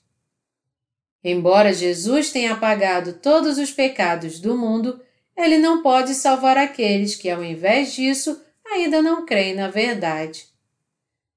Embora 1.22 1.72
Jesus 1.72 2.30
tenha 2.30 2.52
apagado 2.52 3.14
todos 3.14 3.58
os 3.58 3.72
pecados 3.72 4.38
do 4.38 4.56
mundo, 4.56 5.00
ele 5.36 5.58
não 5.58 5.82
pode 5.82 6.14
salvar 6.14 6.56
aqueles 6.56 7.16
que, 7.16 7.28
ao 7.28 7.44
invés 7.44 7.92
disso, 7.92 8.40
ainda 8.64 9.02
não 9.02 9.26
creem 9.26 9.54
na 9.54 9.68
verdade. 9.68 10.46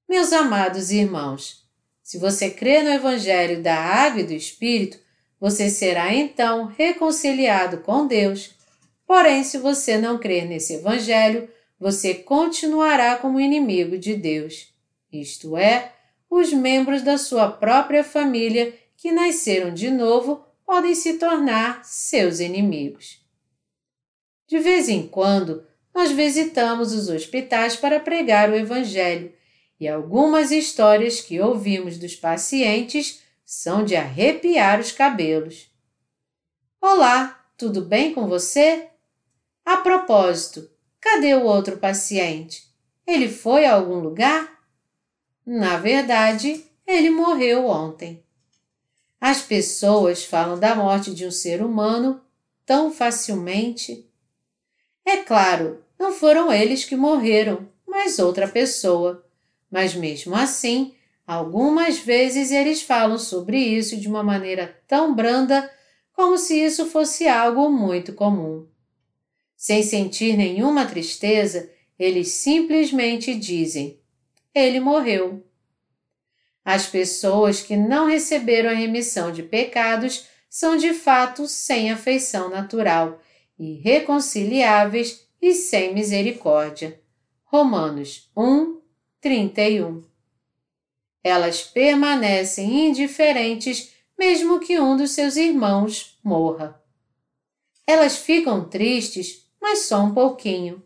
Meus 0.08 0.32
amados 0.32 0.90
irmãos, 0.90 1.64
se 2.02 2.18
você 2.18 2.50
crê 2.50 2.82
no 2.82 2.90
Evangelho 2.90 3.62
da 3.62 3.76
Água 3.76 4.20
e 4.20 4.26
do 4.26 4.32
Espírito, 4.32 4.98
você 5.40 5.70
será 5.70 6.12
então 6.14 6.66
reconciliado 6.66 7.78
com 7.78 8.06
Deus. 8.06 8.50
Porém, 9.06 9.42
se 9.42 9.56
você 9.56 9.96
não 9.96 10.18
crer 10.18 10.46
nesse 10.46 10.74
Evangelho, 10.74 11.48
você 11.78 12.14
continuará 12.14 13.16
como 13.16 13.40
inimigo 13.40 13.96
de 13.96 14.14
Deus, 14.14 14.68
isto 15.10 15.56
é, 15.56 15.92
os 16.28 16.52
membros 16.52 17.02
da 17.02 17.16
sua 17.16 17.50
própria 17.50 18.04
família 18.04 18.74
que 18.96 19.10
nasceram 19.10 19.72
de 19.72 19.90
novo 19.90 20.44
podem 20.66 20.94
se 20.94 21.14
tornar 21.14 21.82
seus 21.84 22.38
inimigos. 22.38 23.18
De 24.46 24.58
vez 24.58 24.88
em 24.88 25.08
quando, 25.08 25.64
nós 25.94 26.12
visitamos 26.12 26.92
os 26.92 27.08
hospitais 27.08 27.76
para 27.76 27.98
pregar 27.98 28.50
o 28.50 28.54
Evangelho 28.54 29.32
e 29.80 29.88
algumas 29.88 30.52
histórias 30.52 31.20
que 31.20 31.40
ouvimos 31.40 31.98
dos 31.98 32.14
pacientes 32.14 33.22
são 33.52 33.84
de 33.84 33.96
arrepiar 33.96 34.78
os 34.78 34.92
cabelos. 34.92 35.68
Olá, 36.80 37.44
tudo 37.58 37.84
bem 37.84 38.14
com 38.14 38.28
você? 38.28 38.88
A 39.64 39.78
propósito, 39.78 40.70
cadê 41.00 41.34
o 41.34 41.42
outro 41.42 41.76
paciente? 41.78 42.72
Ele 43.04 43.28
foi 43.28 43.64
a 43.64 43.74
algum 43.74 43.98
lugar? 43.98 44.62
Na 45.44 45.78
verdade, 45.78 46.64
ele 46.86 47.10
morreu 47.10 47.66
ontem. 47.66 48.24
As 49.20 49.42
pessoas 49.42 50.24
falam 50.24 50.56
da 50.56 50.76
morte 50.76 51.12
de 51.12 51.26
um 51.26 51.32
ser 51.32 51.60
humano 51.60 52.22
tão 52.64 52.92
facilmente. 52.92 54.08
É 55.04 55.16
claro, 55.24 55.84
não 55.98 56.12
foram 56.12 56.52
eles 56.52 56.84
que 56.84 56.94
morreram, 56.94 57.68
mas 57.84 58.20
outra 58.20 58.46
pessoa 58.46 59.28
mas 59.70 59.94
mesmo 59.94 60.34
assim, 60.34 60.94
algumas 61.30 62.00
vezes 62.00 62.50
eles 62.50 62.82
falam 62.82 63.16
sobre 63.16 63.56
isso 63.56 63.96
de 63.96 64.08
uma 64.08 64.20
maneira 64.20 64.76
tão 64.88 65.14
branda 65.14 65.70
como 66.12 66.36
se 66.36 66.60
isso 66.60 66.86
fosse 66.86 67.28
algo 67.28 67.70
muito 67.70 68.12
comum. 68.14 68.66
Sem 69.56 69.80
sentir 69.84 70.36
nenhuma 70.36 70.84
tristeza, 70.86 71.70
eles 71.96 72.32
simplesmente 72.32 73.32
dizem: 73.32 74.00
Ele 74.52 74.80
morreu. 74.80 75.46
As 76.64 76.86
pessoas 76.86 77.62
que 77.62 77.76
não 77.76 78.08
receberam 78.08 78.70
a 78.70 78.74
remissão 78.74 79.30
de 79.30 79.44
pecados 79.44 80.26
são 80.48 80.76
de 80.76 80.92
fato 80.92 81.46
sem 81.46 81.92
afeição 81.92 82.50
natural, 82.50 83.20
irreconciliáveis 83.56 85.28
e 85.40 85.54
sem 85.54 85.94
misericórdia. 85.94 87.00
Romanos 87.44 88.28
1, 88.36 88.80
31. 89.20 90.09
Elas 91.22 91.62
permanecem 91.62 92.88
indiferentes 92.88 93.92
mesmo 94.18 94.60
que 94.60 94.78
um 94.78 94.96
dos 94.96 95.12
seus 95.12 95.36
irmãos 95.36 96.18
morra. 96.22 96.78
Elas 97.86 98.18
ficam 98.18 98.68
tristes, 98.68 99.46
mas 99.60 99.86
só 99.86 100.02
um 100.02 100.12
pouquinho. 100.12 100.82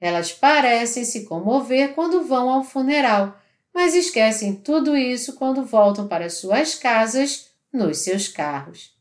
Elas 0.00 0.32
parecem 0.32 1.04
se 1.04 1.24
comover 1.24 1.94
quando 1.94 2.24
vão 2.24 2.50
ao 2.50 2.64
funeral, 2.64 3.40
mas 3.72 3.94
esquecem 3.94 4.56
tudo 4.56 4.96
isso 4.96 5.34
quando 5.34 5.64
voltam 5.64 6.08
para 6.08 6.28
suas 6.28 6.74
casas 6.74 7.50
nos 7.72 7.98
seus 7.98 8.26
carros. 8.26 8.92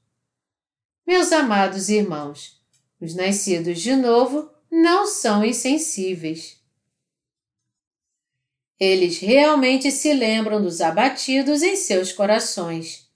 Meus 1.06 1.32
amados 1.32 1.90
irmãos, 1.90 2.62
os 3.02 3.16
nascidos 3.16 3.82
de 3.82 3.96
novo 3.96 4.50
não 4.72 5.08
são 5.08 5.44
insensíveis. 5.44 6.57
Eles 8.80 9.20
realmente 9.20 9.92
se 9.92 10.14
lembram 10.14 10.62
dos 10.62 10.82
abatidos 10.82 11.64
em 11.64 11.76
seus 11.76 12.12
corações. 12.12 13.08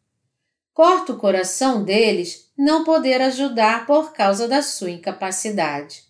Corta 0.74 1.13
o 1.13 1.17
coração 1.17 1.84
deles 1.84 2.50
não 2.58 2.84
poder 2.84 3.21
ajudar 3.21 3.86
por 3.86 4.13
causa 4.13 4.47
da 4.47 4.62
sua 4.63 4.89
incapacidade. 4.89 6.04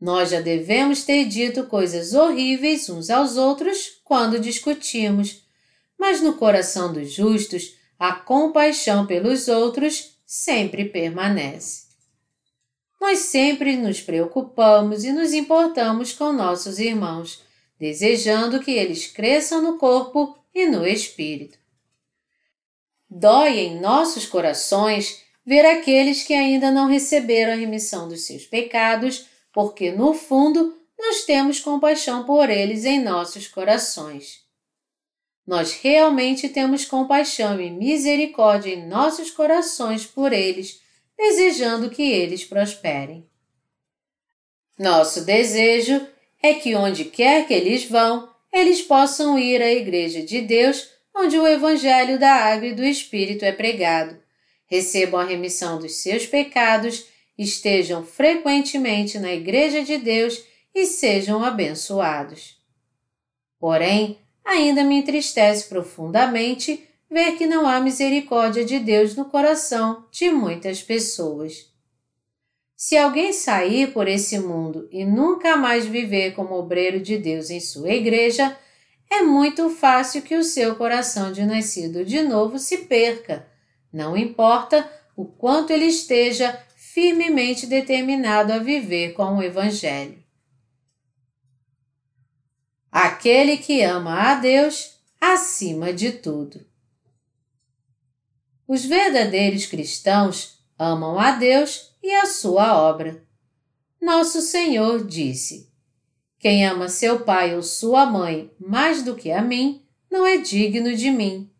Nós 0.00 0.30
já 0.30 0.40
devemos 0.40 1.02
ter 1.02 1.24
dito 1.24 1.64
coisas 1.64 2.14
horríveis 2.14 2.88
uns 2.88 3.10
aos 3.10 3.36
outros 3.36 4.00
quando 4.04 4.38
discutimos, 4.38 5.42
mas 5.98 6.20
no 6.20 6.34
coração 6.34 6.92
dos 6.92 7.12
justos 7.12 7.74
a 7.98 8.12
compaixão 8.12 9.06
pelos 9.06 9.48
outros 9.48 10.16
sempre 10.24 10.84
permanece. 10.84 11.88
Nós 13.00 13.18
sempre 13.20 13.76
nos 13.76 14.00
preocupamos 14.00 15.02
e 15.02 15.10
nos 15.10 15.32
importamos 15.32 16.12
com 16.12 16.32
nossos 16.32 16.78
irmãos 16.78 17.42
desejando 17.78 18.60
que 18.60 18.72
eles 18.72 19.06
cresçam 19.06 19.62
no 19.62 19.78
corpo 19.78 20.36
e 20.54 20.66
no 20.66 20.86
espírito. 20.86 21.58
Dói 23.08 23.60
em 23.60 23.80
nossos 23.80 24.26
corações 24.26 25.22
ver 25.46 25.64
aqueles 25.64 26.24
que 26.24 26.34
ainda 26.34 26.70
não 26.70 26.86
receberam 26.86 27.52
a 27.52 27.56
remissão 27.56 28.08
dos 28.08 28.26
seus 28.26 28.44
pecados, 28.44 29.26
porque 29.52 29.90
no 29.90 30.12
fundo 30.12 30.76
nós 30.98 31.24
temos 31.24 31.60
compaixão 31.60 32.24
por 32.24 32.50
eles 32.50 32.84
em 32.84 33.02
nossos 33.02 33.48
corações. 33.48 34.46
Nós 35.46 35.72
realmente 35.72 36.50
temos 36.50 36.84
compaixão 36.84 37.58
e 37.58 37.70
misericórdia 37.70 38.74
em 38.74 38.86
nossos 38.86 39.30
corações 39.30 40.04
por 40.04 40.32
eles, 40.34 40.82
desejando 41.16 41.88
que 41.88 42.02
eles 42.02 42.44
prosperem. 42.44 43.26
Nosso 44.78 45.24
desejo 45.24 46.06
é 46.42 46.54
que 46.54 46.74
onde 46.74 47.04
quer 47.04 47.46
que 47.46 47.54
eles 47.54 47.84
vão, 47.84 48.28
eles 48.52 48.82
possam 48.82 49.38
ir 49.38 49.60
à 49.60 49.72
Igreja 49.72 50.22
de 50.22 50.40
Deus, 50.40 50.88
onde 51.14 51.38
o 51.38 51.46
Evangelho 51.46 52.18
da 52.18 52.32
Água 52.32 52.68
e 52.68 52.74
do 52.74 52.84
Espírito 52.84 53.44
é 53.44 53.52
pregado, 53.52 54.16
recebam 54.66 55.20
a 55.20 55.24
remissão 55.24 55.78
dos 55.78 55.96
seus 55.96 56.26
pecados, 56.26 57.06
estejam 57.36 58.04
frequentemente 58.04 59.18
na 59.18 59.32
Igreja 59.32 59.82
de 59.82 59.98
Deus 59.98 60.42
e 60.74 60.86
sejam 60.86 61.42
abençoados. 61.42 62.56
Porém, 63.58 64.18
ainda 64.44 64.84
me 64.84 64.96
entristece 64.96 65.68
profundamente 65.68 66.88
ver 67.10 67.36
que 67.36 67.46
não 67.46 67.66
há 67.66 67.80
misericórdia 67.80 68.64
de 68.64 68.78
Deus 68.78 69.14
no 69.16 69.24
coração 69.24 70.06
de 70.10 70.30
muitas 70.30 70.82
pessoas. 70.82 71.67
Se 72.80 72.96
alguém 72.96 73.32
sair 73.32 73.92
por 73.92 74.06
esse 74.06 74.38
mundo 74.38 74.88
e 74.92 75.04
nunca 75.04 75.56
mais 75.56 75.84
viver 75.84 76.36
como 76.36 76.54
obreiro 76.54 77.00
de 77.00 77.18
Deus 77.18 77.50
em 77.50 77.58
sua 77.58 77.90
igreja, 77.90 78.56
é 79.10 79.20
muito 79.20 79.68
fácil 79.68 80.22
que 80.22 80.36
o 80.36 80.44
seu 80.44 80.76
coração 80.76 81.32
de 81.32 81.44
nascido 81.44 82.04
de 82.04 82.22
novo 82.22 82.56
se 82.56 82.84
perca, 82.84 83.48
não 83.92 84.16
importa 84.16 84.88
o 85.16 85.24
quanto 85.24 85.72
ele 85.72 85.86
esteja 85.86 86.56
firmemente 86.76 87.66
determinado 87.66 88.52
a 88.52 88.58
viver 88.58 89.12
com 89.12 89.38
o 89.38 89.42
Evangelho. 89.42 90.22
Aquele 92.92 93.56
que 93.56 93.82
ama 93.82 94.30
a 94.30 94.34
Deus 94.36 95.00
acima 95.20 95.92
de 95.92 96.12
tudo. 96.12 96.64
Os 98.68 98.84
verdadeiros 98.84 99.66
cristãos 99.66 100.62
amam 100.78 101.18
a 101.18 101.32
Deus 101.32 101.87
e 102.02 102.14
a 102.14 102.26
sua 102.26 102.80
obra. 102.80 103.22
Nosso 104.00 104.40
Senhor 104.40 105.06
disse: 105.06 105.70
Quem 106.38 106.66
ama 106.66 106.88
seu 106.88 107.20
pai 107.20 107.54
ou 107.54 107.62
sua 107.62 108.06
mãe 108.06 108.50
mais 108.58 109.02
do 109.02 109.14
que 109.14 109.30
a 109.30 109.42
mim, 109.42 109.82
não 110.10 110.26
é 110.26 110.36
digno 110.36 110.94
de 110.94 111.10
mim. 111.10 111.50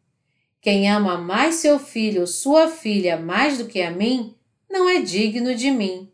Quem 0.61 0.91
ama 0.91 1.19
mais 1.19 1.57
seu 1.57 1.79
filho 1.79 2.23
ou 2.23 2.27
sua 2.27 2.69
filha 2.69 3.17
mais 3.17 3.59
do 3.59 3.67
que 3.67 3.81
a 3.81 3.91
mim, 3.91 4.35
não 4.69 4.89
é 4.89 5.01
digno 5.01 5.55
de 5.55 5.71
mim. 5.71 6.11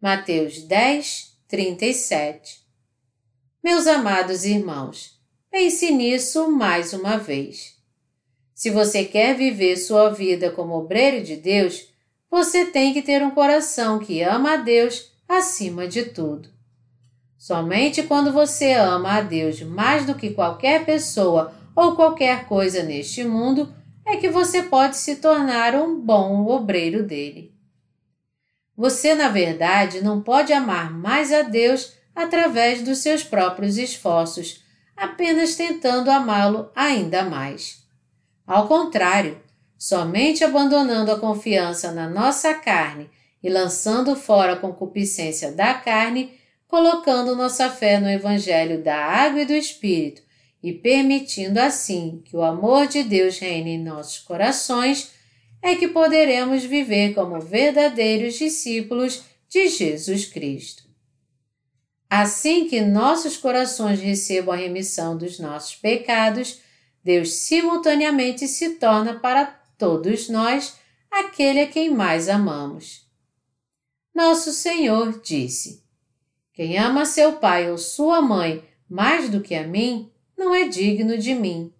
Mateus 0.00 0.62
10, 0.62 1.36
37. 1.48 2.60
Meus 3.62 3.86
amados 3.86 4.44
irmãos, 4.44 5.20
pense 5.50 5.90
nisso 5.90 6.50
mais 6.50 6.92
uma 6.92 7.18
vez. 7.18 7.78
Se 8.54 8.70
você 8.70 9.04
quer 9.04 9.36
viver 9.36 9.76
sua 9.76 10.10
vida 10.10 10.50
como 10.50 10.74
obreiro 10.74 11.22
de 11.22 11.36
Deus, 11.36 11.89
você 12.30 12.66
tem 12.66 12.94
que 12.94 13.02
ter 13.02 13.22
um 13.22 13.30
coração 13.30 13.98
que 13.98 14.22
ama 14.22 14.52
a 14.52 14.56
Deus 14.56 15.10
acima 15.28 15.88
de 15.88 16.04
tudo. 16.04 16.48
Somente 17.36 18.02
quando 18.04 18.32
você 18.32 18.72
ama 18.74 19.14
a 19.14 19.20
Deus 19.20 19.60
mais 19.62 20.06
do 20.06 20.14
que 20.14 20.30
qualquer 20.30 20.84
pessoa 20.84 21.52
ou 21.74 21.96
qualquer 21.96 22.46
coisa 22.46 22.82
neste 22.82 23.24
mundo 23.24 23.74
é 24.06 24.16
que 24.16 24.28
você 24.28 24.62
pode 24.62 24.96
se 24.96 25.16
tornar 25.16 25.74
um 25.74 25.98
bom 26.00 26.46
obreiro 26.46 27.02
dele. 27.02 27.54
Você, 28.76 29.14
na 29.14 29.28
verdade, 29.28 30.02
não 30.02 30.22
pode 30.22 30.52
amar 30.52 30.92
mais 30.92 31.32
a 31.32 31.42
Deus 31.42 31.94
através 32.14 32.82
dos 32.82 32.98
seus 32.98 33.22
próprios 33.22 33.76
esforços, 33.76 34.62
apenas 34.96 35.54
tentando 35.54 36.10
amá-lo 36.10 36.70
ainda 36.74 37.24
mais. 37.24 37.82
Ao 38.46 38.66
contrário, 38.66 39.40
somente 39.80 40.44
abandonando 40.44 41.10
a 41.10 41.18
confiança 41.18 41.90
na 41.90 42.06
nossa 42.06 42.52
carne 42.52 43.08
e 43.42 43.48
lançando 43.48 44.14
fora 44.14 44.52
a 44.52 44.56
concupiscência 44.56 45.50
da 45.52 45.72
carne, 45.72 46.34
colocando 46.68 47.34
nossa 47.34 47.70
fé 47.70 47.98
no 47.98 48.10
Evangelho 48.10 48.84
da 48.84 48.94
Água 48.94 49.40
e 49.40 49.46
do 49.46 49.54
Espírito 49.54 50.20
e 50.62 50.74
permitindo 50.74 51.58
assim 51.58 52.20
que 52.26 52.36
o 52.36 52.42
amor 52.42 52.88
de 52.88 53.02
Deus 53.02 53.38
reine 53.38 53.70
em 53.70 53.82
nossos 53.82 54.18
corações, 54.18 55.12
é 55.62 55.74
que 55.74 55.88
poderemos 55.88 56.62
viver 56.62 57.14
como 57.14 57.40
verdadeiros 57.40 58.34
discípulos 58.34 59.22
de 59.48 59.66
Jesus 59.66 60.26
Cristo. 60.26 60.84
Assim 62.08 62.68
que 62.68 62.82
nossos 62.82 63.38
corações 63.38 63.98
recebam 63.98 64.52
a 64.52 64.58
remissão 64.58 65.16
dos 65.16 65.38
nossos 65.38 65.74
pecados, 65.76 66.60
Deus 67.02 67.32
simultaneamente 67.32 68.46
se 68.46 68.74
torna 68.74 69.18
para 69.18 69.59
todos 69.80 70.28
nós 70.28 70.78
aquele 71.10 71.62
a 71.62 71.66
quem 71.66 71.90
mais 71.90 72.28
amamos. 72.28 73.10
Nosso 74.14 74.52
Senhor 74.52 75.20
disse: 75.22 75.82
Quem 76.52 76.78
ama 76.78 77.06
seu 77.06 77.32
pai 77.38 77.70
ou 77.70 77.78
sua 77.78 78.20
mãe 78.20 78.62
mais 78.88 79.30
do 79.30 79.40
que 79.40 79.54
a 79.54 79.66
mim, 79.66 80.10
não 80.36 80.54
é 80.54 80.68
digno 80.68 81.16
de 81.16 81.34
mim. 81.34 81.72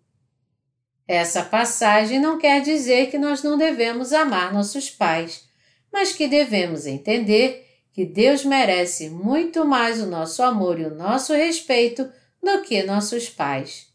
Essa 1.06 1.44
passagem 1.44 2.20
não 2.20 2.38
quer 2.38 2.62
dizer 2.62 3.10
que 3.10 3.18
nós 3.18 3.42
não 3.42 3.58
devemos 3.58 4.12
amar 4.12 4.52
nossos 4.52 4.88
pais, 4.88 5.44
mas 5.92 6.12
que 6.12 6.28
devemos 6.28 6.86
entender 6.86 7.66
que 7.92 8.06
Deus 8.06 8.44
merece 8.44 9.10
muito 9.10 9.64
mais 9.64 10.00
o 10.00 10.06
nosso 10.06 10.42
amor 10.42 10.78
e 10.78 10.84
o 10.84 10.94
nosso 10.94 11.34
respeito 11.34 12.08
do 12.40 12.62
que 12.62 12.84
nossos 12.84 13.28
pais. 13.28 13.88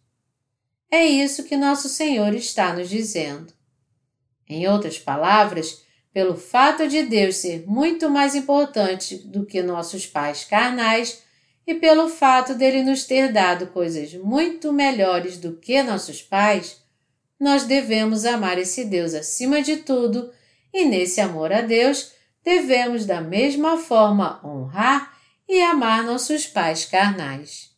É 0.92 1.06
isso 1.06 1.46
que 1.46 1.56
nosso 1.56 1.88
Senhor 1.88 2.34
está 2.34 2.74
nos 2.74 2.90
dizendo. 2.90 3.56
Em 4.48 4.68
outras 4.68 5.00
palavras, 5.00 5.84
pelo 6.14 6.36
fato 6.36 6.88
de 6.88 7.04
Deus 7.04 7.38
ser 7.38 7.66
muito 7.68 8.10
mais 8.10 8.36
importante 8.36 9.18
do 9.18 9.46
que 9.46 9.62
nossos 9.62 10.06
pais 10.06 10.44
carnais, 10.46 11.24
e 11.68 11.74
pelo 11.74 12.08
fato 12.08 12.54
dele 12.54 12.84
nos 12.84 13.06
ter 13.06 13.32
dado 13.32 13.68
coisas 13.68 14.14
muito 14.14 14.72
melhores 14.72 15.38
do 15.38 15.58
que 15.58 15.82
nossos 15.82 16.22
pais, 16.22 16.82
nós 17.40 17.64
devemos 17.64 18.24
amar 18.24 18.58
esse 18.58 18.86
Deus 18.86 19.14
acima 19.14 19.62
de 19.62 19.78
tudo 19.78 20.32
e, 20.74 20.86
nesse 20.86 21.20
amor 21.20 21.52
a 21.52 21.62
Deus, 21.62 22.12
devemos 22.44 23.06
da 23.06 23.20
mesma 23.20 23.78
forma 23.78 24.40
honrar 24.46 25.18
e 25.50 25.62
amar 25.62 26.04
nossos 26.04 26.46
pais 26.46 26.86
carnais. 26.86 27.72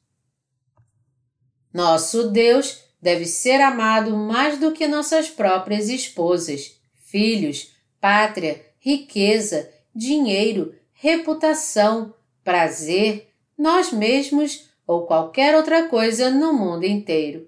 Nosso 1.73 2.30
Deus 2.30 2.87
deve 3.07 3.25
ser 3.25 3.61
amado 3.61 4.17
mais 4.17 4.59
do 4.59 4.73
que 4.73 4.85
nossas 4.85 5.29
próprias 5.29 5.87
esposas, 5.87 6.77
filhos, 7.05 7.71
pátria, 8.01 8.65
riqueza, 8.79 9.71
dinheiro, 9.95 10.75
reputação, 10.91 12.13
prazer, 12.43 13.33
nós 13.57 13.93
mesmos 13.93 14.67
ou 14.85 15.07
qualquer 15.07 15.55
outra 15.55 15.87
coisa 15.87 16.29
no 16.29 16.51
mundo 16.51 16.83
inteiro. 16.83 17.47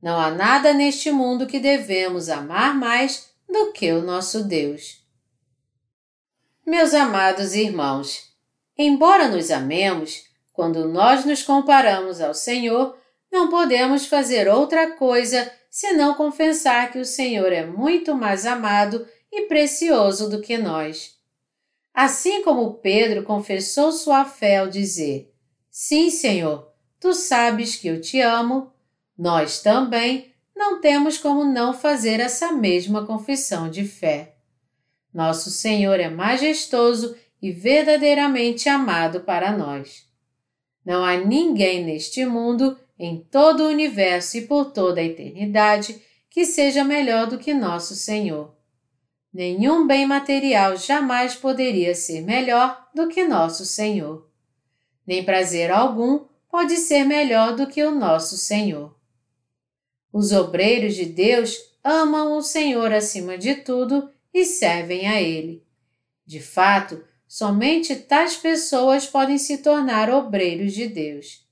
Não 0.00 0.20
há 0.20 0.30
nada 0.30 0.72
neste 0.72 1.10
mundo 1.10 1.48
que 1.48 1.58
devemos 1.58 2.28
amar 2.28 2.72
mais 2.72 3.28
do 3.48 3.72
que 3.72 3.90
o 3.90 4.00
nosso 4.00 4.44
Deus. 4.44 5.04
Meus 6.64 6.94
amados 6.94 7.56
irmãos, 7.56 8.32
embora 8.78 9.26
nos 9.26 9.50
amemos, 9.50 10.26
quando 10.52 10.86
nós 10.86 11.24
nos 11.24 11.42
comparamos 11.42 12.20
ao 12.20 12.32
Senhor, 12.32 12.96
não 13.30 13.48
podemos 13.48 14.06
fazer 14.06 14.48
outra 14.48 14.92
coisa 14.92 15.50
senão 15.70 16.14
confessar 16.14 16.90
que 16.90 16.98
o 16.98 17.04
Senhor 17.04 17.52
é 17.52 17.66
muito 17.66 18.14
mais 18.14 18.46
amado 18.46 19.06
e 19.30 19.42
precioso 19.42 20.30
do 20.30 20.40
que 20.40 20.56
nós. 20.56 21.14
Assim 21.92 22.42
como 22.42 22.74
Pedro 22.74 23.22
confessou 23.22 23.92
sua 23.92 24.24
fé 24.24 24.58
ao 24.58 24.68
dizer: 24.68 25.32
Sim, 25.70 26.10
Senhor, 26.10 26.70
tu 27.00 27.12
sabes 27.12 27.76
que 27.76 27.88
eu 27.88 28.00
te 28.00 28.20
amo, 28.20 28.72
nós 29.18 29.60
também 29.60 30.32
não 30.54 30.80
temos 30.80 31.18
como 31.18 31.44
não 31.44 31.74
fazer 31.74 32.20
essa 32.20 32.52
mesma 32.52 33.06
confissão 33.06 33.68
de 33.68 33.84
fé. 33.84 34.36
Nosso 35.12 35.50
Senhor 35.50 36.00
é 36.00 36.08
majestoso 36.08 37.16
e 37.40 37.50
verdadeiramente 37.50 38.68
amado 38.68 39.20
para 39.20 39.52
nós. 39.52 40.06
Não 40.84 41.04
há 41.04 41.16
ninguém 41.16 41.84
neste 41.84 42.24
mundo, 42.24 42.78
em 42.98 43.20
todo 43.30 43.64
o 43.64 43.68
universo 43.68 44.38
e 44.38 44.42
por 44.42 44.72
toda 44.72 45.00
a 45.00 45.04
eternidade, 45.04 46.00
que 46.30 46.44
seja 46.44 46.84
melhor 46.84 47.26
do 47.26 47.38
que 47.38 47.54
nosso 47.54 47.94
Senhor. 47.94 48.54
Nenhum 49.32 49.86
bem 49.86 50.06
material 50.06 50.76
jamais 50.76 51.34
poderia 51.34 51.94
ser 51.94 52.22
melhor 52.22 52.88
do 52.94 53.08
que 53.08 53.24
nosso 53.24 53.66
Senhor. 53.66 54.26
Nem 55.06 55.24
prazer 55.24 55.70
algum 55.70 56.24
pode 56.48 56.76
ser 56.76 57.04
melhor 57.04 57.54
do 57.54 57.66
que 57.66 57.84
o 57.84 57.90
nosso 57.90 58.36
Senhor. 58.36 58.96
Os 60.12 60.32
obreiros 60.32 60.94
de 60.94 61.04
Deus 61.04 61.54
amam 61.84 62.36
o 62.36 62.42
Senhor 62.42 62.92
acima 62.92 63.36
de 63.36 63.56
tudo 63.56 64.10
e 64.32 64.44
servem 64.44 65.06
a 65.06 65.20
Ele. 65.20 65.62
De 66.26 66.40
fato, 66.40 67.04
somente 67.28 67.94
tais 67.94 68.36
pessoas 68.36 69.06
podem 69.06 69.38
se 69.38 69.58
tornar 69.58 70.10
obreiros 70.10 70.72
de 70.72 70.88
Deus. 70.88 71.45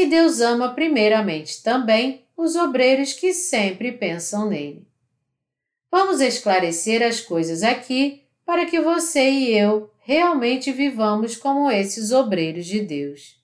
E 0.00 0.06
Deus 0.06 0.40
ama 0.40 0.72
primeiramente 0.72 1.62
também 1.62 2.24
os 2.34 2.56
obreiros 2.56 3.12
que 3.12 3.34
sempre 3.34 3.92
pensam 3.92 4.48
nele. 4.48 4.88
Vamos 5.90 6.22
esclarecer 6.22 7.02
as 7.02 7.20
coisas 7.20 7.62
aqui 7.62 8.24
para 8.46 8.64
que 8.64 8.80
você 8.80 9.28
e 9.28 9.54
eu 9.54 9.90
realmente 9.98 10.72
vivamos 10.72 11.36
como 11.36 11.70
esses 11.70 12.12
obreiros 12.12 12.64
de 12.64 12.80
Deus. 12.80 13.38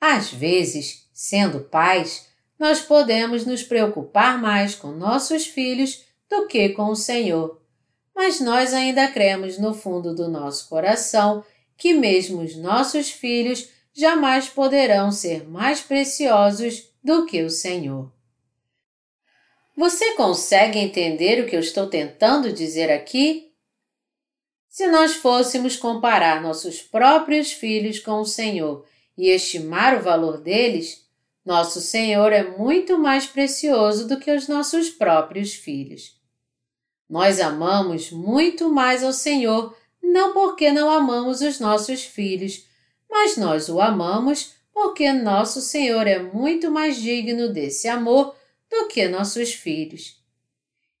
Às 0.00 0.32
vezes, 0.32 1.06
sendo 1.12 1.60
pais, 1.60 2.30
nós 2.58 2.80
podemos 2.80 3.44
nos 3.44 3.62
preocupar 3.62 4.40
mais 4.40 4.74
com 4.74 4.92
nossos 4.92 5.46
filhos 5.46 6.06
do 6.26 6.46
que 6.46 6.70
com 6.70 6.86
o 6.86 6.96
Senhor, 6.96 7.60
mas 8.14 8.40
nós 8.40 8.72
ainda 8.72 9.06
cremos 9.08 9.58
no 9.58 9.74
fundo 9.74 10.14
do 10.14 10.26
nosso 10.26 10.70
coração 10.70 11.44
que 11.76 11.92
mesmo 11.92 12.40
os 12.40 12.56
nossos 12.56 13.10
filhos 13.10 13.75
jamais 13.96 14.46
poderão 14.46 15.10
ser 15.10 15.48
mais 15.48 15.80
preciosos 15.80 16.90
do 17.02 17.24
que 17.24 17.42
o 17.42 17.48
Senhor. 17.48 18.12
Você 19.74 20.12
consegue 20.14 20.78
entender 20.78 21.42
o 21.42 21.46
que 21.46 21.56
eu 21.56 21.60
estou 21.60 21.86
tentando 21.86 22.52
dizer 22.52 22.90
aqui? 22.90 23.52
Se 24.68 24.86
nós 24.86 25.14
fôssemos 25.14 25.76
comparar 25.76 26.42
nossos 26.42 26.82
próprios 26.82 27.52
filhos 27.52 27.98
com 27.98 28.20
o 28.20 28.26
Senhor 28.26 28.84
e 29.16 29.28
estimar 29.30 29.98
o 29.98 30.02
valor 30.02 30.42
deles, 30.42 31.06
nosso 31.42 31.80
Senhor 31.80 32.32
é 32.32 32.42
muito 32.42 32.98
mais 32.98 33.26
precioso 33.26 34.06
do 34.06 34.18
que 34.18 34.30
os 34.30 34.46
nossos 34.46 34.90
próprios 34.90 35.54
filhos. 35.54 36.20
Nós 37.08 37.40
amamos 37.40 38.10
muito 38.10 38.68
mais 38.68 39.02
ao 39.02 39.12
Senhor, 39.12 39.74
não 40.02 40.34
porque 40.34 40.70
não 40.70 40.90
amamos 40.90 41.40
os 41.40 41.58
nossos 41.60 42.02
filhos, 42.04 42.65
mas 43.18 43.34
nós 43.38 43.70
o 43.70 43.80
amamos 43.80 44.52
porque 44.70 45.10
nosso 45.10 45.62
Senhor 45.62 46.06
é 46.06 46.18
muito 46.18 46.70
mais 46.70 46.98
digno 46.98 47.50
desse 47.50 47.88
amor 47.88 48.36
do 48.70 48.88
que 48.88 49.08
nossos 49.08 49.54
filhos. 49.54 50.22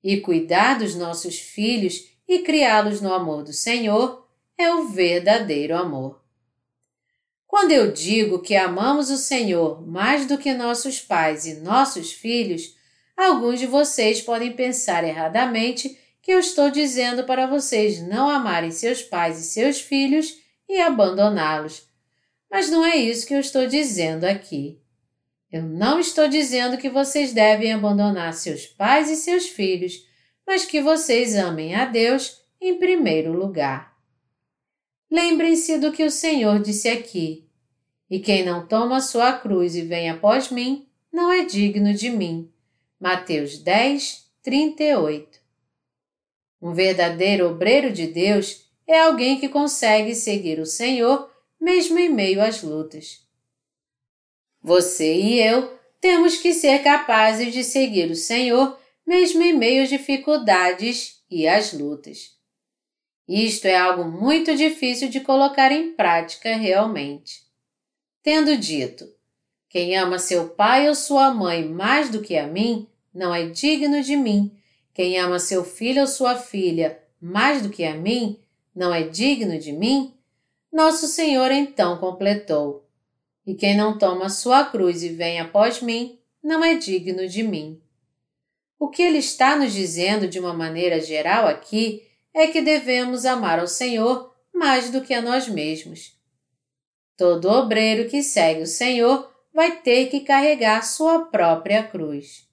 E 0.02 0.18
cuidar 0.22 0.78
dos 0.78 0.94
nossos 0.94 1.38
filhos 1.38 2.08
e 2.26 2.38
criá-los 2.38 3.02
no 3.02 3.12
amor 3.12 3.42
do 3.42 3.52
Senhor 3.52 4.26
é 4.56 4.72
o 4.72 4.88
verdadeiro 4.88 5.76
amor. 5.76 6.22
Quando 7.46 7.72
eu 7.72 7.92
digo 7.92 8.38
que 8.38 8.56
amamos 8.56 9.10
o 9.10 9.18
Senhor 9.18 9.86
mais 9.86 10.24
do 10.24 10.38
que 10.38 10.54
nossos 10.54 10.98
pais 10.98 11.44
e 11.44 11.60
nossos 11.60 12.12
filhos, 12.12 12.74
alguns 13.14 13.60
de 13.60 13.66
vocês 13.66 14.22
podem 14.22 14.54
pensar 14.54 15.04
erradamente 15.04 16.00
que 16.22 16.30
eu 16.30 16.38
estou 16.38 16.70
dizendo 16.70 17.24
para 17.24 17.46
vocês 17.46 18.00
não 18.00 18.30
amarem 18.30 18.70
seus 18.70 19.02
pais 19.02 19.38
e 19.38 19.44
seus 19.44 19.82
filhos 19.82 20.38
e 20.66 20.80
abandoná-los. 20.80 21.85
Mas 22.50 22.70
não 22.70 22.84
é 22.84 22.96
isso 22.96 23.26
que 23.26 23.34
eu 23.34 23.40
estou 23.40 23.66
dizendo 23.66 24.24
aqui. 24.24 24.80
Eu 25.50 25.62
não 25.62 25.98
estou 25.98 26.28
dizendo 26.28 26.76
que 26.76 26.90
vocês 26.90 27.32
devem 27.32 27.72
abandonar 27.72 28.34
seus 28.34 28.66
pais 28.66 29.10
e 29.10 29.16
seus 29.16 29.46
filhos, 29.46 30.06
mas 30.46 30.64
que 30.64 30.80
vocês 30.80 31.34
amem 31.34 31.74
a 31.74 31.84
Deus 31.84 32.42
em 32.60 32.78
primeiro 32.78 33.32
lugar. 33.32 33.96
Lembrem-se 35.10 35.78
do 35.78 35.92
que 35.92 36.04
o 36.04 36.10
Senhor 36.10 36.60
disse 36.60 36.88
aqui. 36.88 37.48
E 38.10 38.20
quem 38.20 38.44
não 38.44 38.66
toma 38.66 39.00
sua 39.00 39.32
cruz 39.32 39.74
e 39.74 39.82
vem 39.82 40.10
após 40.10 40.50
mim, 40.50 40.88
não 41.12 41.32
é 41.32 41.44
digno 41.44 41.92
de 41.94 42.10
mim. 42.10 42.50
Mateus 43.00 43.58
10, 43.58 44.26
38. 44.42 45.40
Um 46.60 46.72
verdadeiro 46.72 47.48
obreiro 47.48 47.92
de 47.92 48.06
Deus 48.06 48.64
é 48.86 49.00
alguém 49.00 49.38
que 49.40 49.48
consegue 49.48 50.14
seguir 50.14 50.60
o 50.60 50.66
Senhor 50.66 51.30
mesmo 51.60 51.98
em 51.98 52.08
meio 52.08 52.40
às 52.42 52.62
lutas. 52.62 53.26
Você 54.62 55.14
e 55.14 55.40
eu 55.40 55.76
temos 56.00 56.36
que 56.36 56.52
ser 56.52 56.82
capazes 56.82 57.52
de 57.52 57.64
seguir 57.64 58.10
o 58.10 58.16
Senhor 58.16 58.78
mesmo 59.06 59.42
em 59.42 59.52
meio 59.52 59.84
às 59.84 59.88
dificuldades 59.88 61.22
e 61.30 61.46
às 61.46 61.72
lutas. 61.72 62.36
Isto 63.28 63.66
é 63.66 63.76
algo 63.76 64.04
muito 64.04 64.54
difícil 64.56 65.08
de 65.08 65.20
colocar 65.20 65.72
em 65.72 65.92
prática 65.92 66.56
realmente. 66.56 67.44
Tendo 68.22 68.56
dito, 68.56 69.08
quem 69.68 69.96
ama 69.96 70.18
seu 70.18 70.48
pai 70.48 70.88
ou 70.88 70.94
sua 70.94 71.32
mãe 71.32 71.64
mais 71.64 72.08
do 72.08 72.22
que 72.22 72.36
a 72.36 72.46
mim, 72.46 72.88
não 73.12 73.34
é 73.34 73.46
digno 73.46 74.02
de 74.02 74.16
mim. 74.16 74.52
Quem 74.94 75.18
ama 75.18 75.38
seu 75.38 75.64
filho 75.64 76.02
ou 76.02 76.06
sua 76.06 76.36
filha 76.36 76.98
mais 77.20 77.62
do 77.62 77.70
que 77.70 77.84
a 77.84 77.94
mim, 77.94 78.38
não 78.74 78.92
é 78.94 79.02
digno 79.02 79.58
de 79.58 79.72
mim? 79.72 80.15
Nosso 80.76 81.06
Senhor 81.06 81.50
então 81.50 81.96
completou: 81.96 82.86
E 83.46 83.54
quem 83.54 83.74
não 83.74 83.96
toma 83.96 84.28
sua 84.28 84.62
cruz 84.62 85.02
e 85.02 85.08
vem 85.08 85.40
após 85.40 85.80
mim, 85.80 86.18
não 86.44 86.62
é 86.62 86.74
digno 86.74 87.26
de 87.26 87.42
mim. 87.42 87.80
O 88.78 88.90
que 88.90 89.00
ele 89.00 89.16
está 89.16 89.56
nos 89.56 89.72
dizendo 89.72 90.28
de 90.28 90.38
uma 90.38 90.52
maneira 90.52 91.00
geral 91.00 91.46
aqui 91.46 92.06
é 92.34 92.48
que 92.48 92.60
devemos 92.60 93.24
amar 93.24 93.58
ao 93.58 93.66
Senhor 93.66 94.36
mais 94.52 94.90
do 94.90 95.00
que 95.00 95.14
a 95.14 95.22
nós 95.22 95.48
mesmos. 95.48 96.14
Todo 97.16 97.48
obreiro 97.48 98.06
que 98.10 98.22
segue 98.22 98.60
o 98.60 98.66
Senhor 98.66 99.32
vai 99.54 99.80
ter 99.80 100.10
que 100.10 100.20
carregar 100.20 100.82
sua 100.82 101.20
própria 101.20 101.84
cruz. 101.84 102.46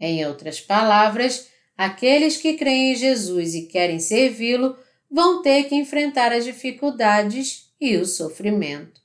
Em 0.00 0.26
outras 0.26 0.60
palavras, 0.60 1.48
aqueles 1.78 2.38
que 2.38 2.54
creem 2.54 2.90
em 2.90 2.96
Jesus 2.96 3.54
e 3.54 3.66
querem 3.66 4.00
servi-lo 4.00 4.76
vão 5.10 5.42
ter 5.42 5.64
que 5.64 5.74
enfrentar 5.74 6.32
as 6.32 6.44
dificuldades 6.44 7.72
e 7.80 7.96
o 7.96 8.04
sofrimento. 8.04 9.00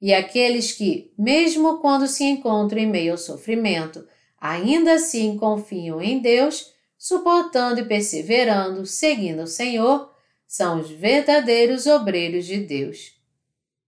E 0.00 0.12
aqueles 0.12 0.72
que, 0.72 1.12
mesmo 1.18 1.78
quando 1.78 2.06
se 2.06 2.24
encontram 2.24 2.80
em 2.80 2.86
meio 2.86 3.12
ao 3.12 3.18
sofrimento, 3.18 4.06
ainda 4.38 4.94
assim 4.94 5.36
confiam 5.36 6.00
em 6.00 6.18
Deus, 6.18 6.72
suportando 6.98 7.80
e 7.80 7.84
perseverando, 7.84 8.84
seguindo 8.84 9.42
o 9.42 9.46
Senhor, 9.46 10.10
são 10.46 10.80
os 10.80 10.90
verdadeiros 10.90 11.86
obreiros 11.86 12.46
de 12.46 12.58
Deus. 12.58 13.16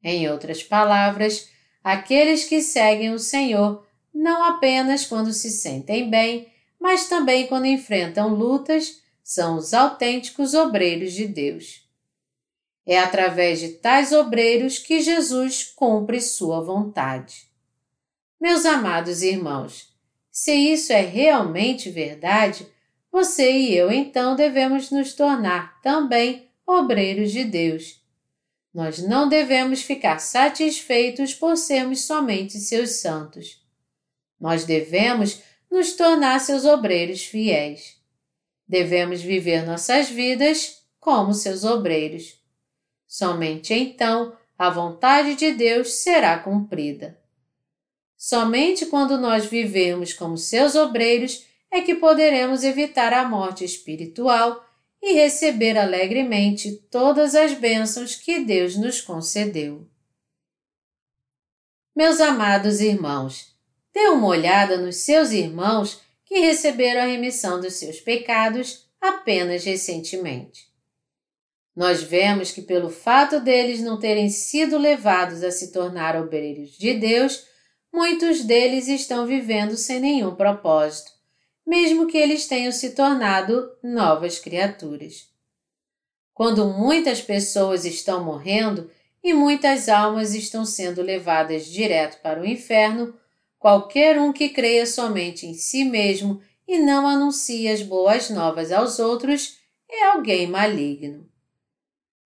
Em 0.03 0.29
outras 0.29 0.63
palavras, 0.63 1.49
aqueles 1.83 2.45
que 2.45 2.63
seguem 2.63 3.11
o 3.11 3.19
Senhor 3.19 3.87
não 4.13 4.43
apenas 4.43 5.07
quando 5.07 5.33
se 5.33 5.51
sentem 5.51 6.09
bem, 6.11 6.49
mas 6.81 7.09
também 7.09 7.47
quando 7.47 7.67
enfrentam 7.67 8.29
lutas, 8.35 9.03
são 9.29 9.59
os 9.59 9.75
autênticos 9.75 10.55
obreiros 10.55 11.13
de 11.13 11.29
Deus. 11.29 11.87
É 12.87 12.99
através 12.99 13.61
de 13.61 13.73
tais 13.73 14.11
obreiros 14.11 14.79
que 14.79 15.03
Jesus 15.03 15.65
cumpre 15.65 16.19
sua 16.19 16.63
vontade. 16.63 17.47
Meus 18.41 18.65
amados 18.65 19.21
irmãos, 19.21 19.95
se 20.31 20.55
isso 20.55 20.95
é 20.95 21.03
realmente 21.03 21.91
verdade, 21.91 22.67
você 23.13 23.53
e 23.53 23.77
eu 23.77 23.93
então 23.93 24.35
devemos 24.35 24.91
nos 24.91 25.13
tornar 25.13 25.79
também 25.83 26.49
obreiros 26.67 27.31
de 27.31 27.45
Deus. 27.45 28.03
Nós 28.73 28.99
não 28.99 29.29
devemos 29.29 29.83
ficar 29.83 30.21
satisfeitos 30.21 31.35
por 31.35 31.59
sermos 31.59 32.01
somente 32.07 32.59
seus 32.59 32.93
santos. 32.93 33.63
Nós 34.41 34.65
devemos 34.65 35.43
nos 35.71 35.93
tornar 35.93 36.41
seus 36.41 36.65
obreiros 36.65 37.23
fiéis. 37.23 37.98
Devemos 38.69 39.23
viver 39.23 39.65
nossas 39.65 40.11
vidas 40.11 40.83
como 41.01 41.33
seus 41.33 41.65
obreiros. 41.65 42.39
Somente 43.07 43.73
então 43.73 44.37
a 44.59 44.69
vontade 44.69 45.35
de 45.35 45.53
Deus 45.53 45.93
será 45.95 46.39
cumprida. 46.39 47.19
Somente 48.17 48.87
quando 48.87 49.17
nós 49.17 49.47
vivermos 49.47 50.13
como 50.13 50.37
seus 50.37 50.75
obreiros 50.75 51.47
é 51.71 51.81
que 51.81 51.95
poderemos 51.95 52.65
evitar 52.65 53.15
a 53.15 53.27
morte 53.27 53.65
espiritual 53.65 54.65
e 55.01 55.13
receber 55.15 55.79
alegremente 55.79 56.73
todas 56.91 57.35
as 57.35 57.55
bênçãos 57.55 58.17
que 58.17 58.41
Deus 58.41 58.77
nos 58.77 59.01
concedeu. 59.01 59.87
Meus 61.95 62.21
amados 62.21 62.81
irmãos, 62.81 63.55
dê 63.93 64.09
uma 64.09 64.27
olhada 64.27 64.77
nos 64.77 64.97
seus 64.97 65.31
irmãos 65.31 66.01
que 66.29 66.39
receberam 66.41 67.01
a 67.01 67.07
remissão 67.07 67.61
dos 67.61 67.75
seus 67.75 68.01
pecados 68.01 68.87
apenas 69.01 69.65
recentemente. 69.65 70.69
Nós 71.75 72.03
vemos 72.03 72.53
que, 72.53 72.63
pelo 72.63 72.91
fato 72.91 73.41
deles 73.41 73.81
não 73.81 73.99
terem 73.99 74.29
sido 74.29 74.79
levados 74.79 75.43
a 75.43 75.51
se 75.51 75.73
tornar 75.73 76.15
obreiros 76.15 76.77
de 76.77 76.95
Deus, 76.95 77.47
muitos 77.93 78.45
deles 78.45 78.87
estão 78.87 79.27
vivendo 79.27 79.77
sem 79.77 79.99
nenhum 79.99 80.35
propósito 80.35 81.19
mesmo 81.69 82.07
que 82.07 82.17
eles 82.17 82.47
tenham 82.47 82.73
se 82.73 82.95
tornado 82.95 83.71
novas 83.83 84.39
criaturas. 84.39 85.29
Quando 86.33 86.67
muitas 86.67 87.21
pessoas 87.21 87.85
estão 87.85 88.25
morrendo 88.25 88.91
e 89.23 89.35
muitas 89.35 89.87
almas 89.87 90.35
estão 90.35 90.65
sendo 90.65 91.03
levadas 91.03 91.67
direto 91.67 92.23
para 92.23 92.41
o 92.41 92.47
inferno, 92.47 93.15
qualquer 93.59 94.19
um 94.19 94.33
que 94.33 94.49
creia 94.49 94.87
somente 94.87 95.47
em 95.47 95.55
si 95.55 95.85
mesmo 95.85 96.41
e 96.67 96.79
não 96.79 97.07
anuncie 97.07 97.69
as 97.69 97.83
boas 97.83 98.31
novas 98.31 98.71
aos 98.71 98.99
outros 98.99 99.59
é 99.89 100.05
alguém 100.05 100.47
maligno. 100.47 101.29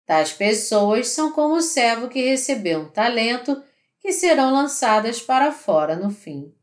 Tais 0.05 0.33
pessoas 0.33 1.07
são 1.09 1.31
como 1.31 1.55
o 1.55 1.61
servo 1.61 2.09
que 2.09 2.21
recebeu 2.21 2.81
um 2.81 2.89
talento 2.89 3.63
que 3.99 4.11
serão 4.11 4.51
lançadas 4.51 5.21
para 5.21 5.51
fora 5.51 5.95
no 5.95 6.09
fim. 6.09 6.53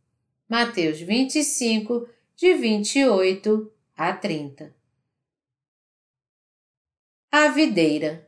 Mateus 0.48 1.00
25, 1.00 2.08
de 2.36 2.54
28 2.54 3.72
a 3.96 4.12
30. 4.12 4.74
A 7.30 7.48
videira. 7.48 8.28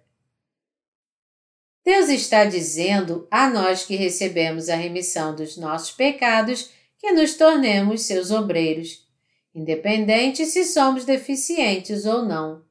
Deus 1.84 2.08
está 2.08 2.44
dizendo 2.44 3.26
a 3.30 3.48
nós 3.48 3.84
que 3.84 3.96
recebemos 3.96 4.68
a 4.68 4.76
remissão 4.76 5.34
dos 5.34 5.56
nossos 5.56 5.90
pecados 5.90 6.70
que 6.98 7.12
nos 7.12 7.34
tornemos 7.34 8.02
seus 8.02 8.30
obreiros, 8.30 9.08
independente 9.54 10.44
se 10.44 10.64
somos 10.64 11.04
deficientes 11.04 12.04
ou 12.04 12.22
não. 12.22 12.62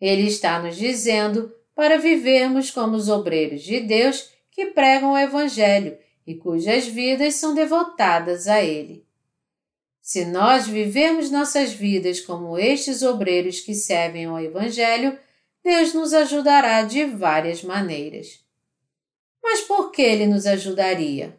Ele 0.00 0.26
está 0.26 0.62
nos 0.62 0.76
dizendo 0.76 1.52
para 1.74 1.98
vivermos 1.98 2.70
como 2.70 2.96
os 2.96 3.08
obreiros 3.08 3.62
de 3.62 3.80
Deus 3.80 4.30
que 4.50 4.66
pregam 4.66 5.12
o 5.12 5.18
Evangelho 5.18 5.98
e 6.26 6.34
cujas 6.34 6.86
vidas 6.86 7.34
são 7.34 7.54
devotadas 7.54 8.46
a 8.46 8.62
Ele. 8.62 9.04
Se 10.00 10.24
nós 10.24 10.66
vivemos 10.66 11.30
nossas 11.30 11.72
vidas 11.72 12.20
como 12.20 12.58
estes 12.58 13.02
obreiros 13.02 13.60
que 13.60 13.74
servem 13.74 14.26
ao 14.26 14.40
Evangelho, 14.40 15.16
Deus 15.62 15.94
nos 15.94 16.12
ajudará 16.12 16.82
de 16.82 17.04
várias 17.04 17.62
maneiras. 17.62 18.44
Mas 19.42 19.60
por 19.60 19.90
que 19.90 20.02
Ele 20.02 20.26
nos 20.26 20.46
ajudaria? 20.46 21.38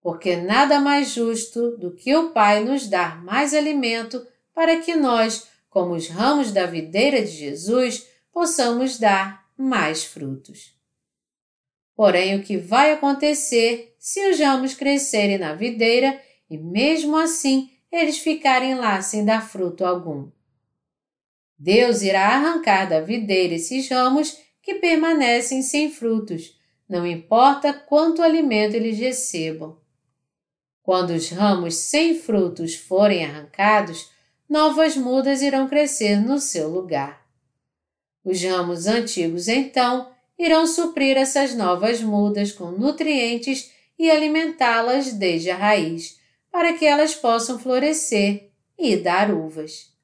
Porque 0.00 0.36
nada 0.36 0.80
mais 0.80 1.10
justo 1.10 1.76
do 1.76 1.92
que 1.92 2.14
o 2.14 2.30
Pai 2.30 2.62
nos 2.62 2.88
dar 2.88 3.24
mais 3.24 3.52
alimento 3.52 4.24
para 4.54 4.80
que 4.80 4.94
nós, 4.94 5.48
como 5.68 5.94
os 5.94 6.08
ramos 6.08 6.52
da 6.52 6.66
videira 6.66 7.20
de 7.20 7.30
Jesus, 7.30 8.06
possamos 8.32 8.98
dar 8.98 9.44
mais 9.56 10.04
frutos. 10.04 10.74
Porém, 11.94 12.36
o 12.36 12.42
que 12.42 12.56
vai 12.56 12.92
acontecer 12.92 13.96
se 13.98 14.30
os 14.30 14.38
ramos 14.38 14.74
crescerem 14.74 15.38
na 15.38 15.54
videira 15.54 16.20
e 16.48 16.56
mesmo 16.58 17.16
assim 17.16 17.70
eles 17.90 18.18
ficarem 18.18 18.74
lá 18.74 19.00
sem 19.00 19.24
dar 19.24 19.40
fruto 19.48 19.84
algum. 19.84 20.30
Deus 21.58 22.02
irá 22.02 22.28
arrancar 22.28 22.88
da 22.88 23.00
videira 23.00 23.54
esses 23.54 23.88
ramos 23.88 24.36
que 24.62 24.74
permanecem 24.74 25.62
sem 25.62 25.90
frutos, 25.90 26.58
não 26.88 27.06
importa 27.06 27.72
quanto 27.72 28.22
alimento 28.22 28.74
eles 28.74 28.98
recebam. 28.98 29.78
Quando 30.82 31.10
os 31.10 31.30
ramos 31.30 31.74
sem 31.74 32.18
frutos 32.18 32.74
forem 32.74 33.24
arrancados, 33.24 34.10
novas 34.48 34.96
mudas 34.96 35.42
irão 35.42 35.68
crescer 35.68 36.20
no 36.20 36.38
seu 36.38 36.68
lugar. 36.68 37.26
Os 38.24 38.42
ramos 38.42 38.86
antigos, 38.86 39.48
então, 39.48 40.10
irão 40.38 40.66
suprir 40.66 41.16
essas 41.16 41.54
novas 41.54 42.00
mudas 42.00 42.52
com 42.52 42.70
nutrientes 42.70 43.72
e 43.98 44.10
alimentá-las 44.10 45.12
desde 45.12 45.50
a 45.50 45.56
raiz, 45.56 46.20
para 46.52 46.74
que 46.74 46.84
elas 46.84 47.14
possam 47.14 47.58
florescer 47.58 48.50
e 48.78 48.96
dar 48.96 49.32
uvas. 49.32 49.95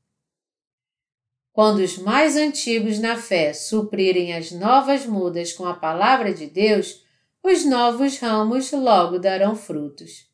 Quando 1.53 1.81
os 1.81 1.99
mais 1.99 2.35
antigos 2.35 2.99
na 2.99 3.17
fé 3.17 3.53
suprirem 3.53 4.33
as 4.33 4.51
novas 4.51 5.05
mudas 5.05 5.53
com 5.53 5.67
a 5.67 5.75
palavra 5.75 6.33
de 6.33 6.47
Deus, 6.47 7.03
os 7.43 7.65
novos 7.65 8.19
ramos 8.19 8.73
logo 8.73 9.19
darão 9.19 9.55
frutos. 9.55 10.31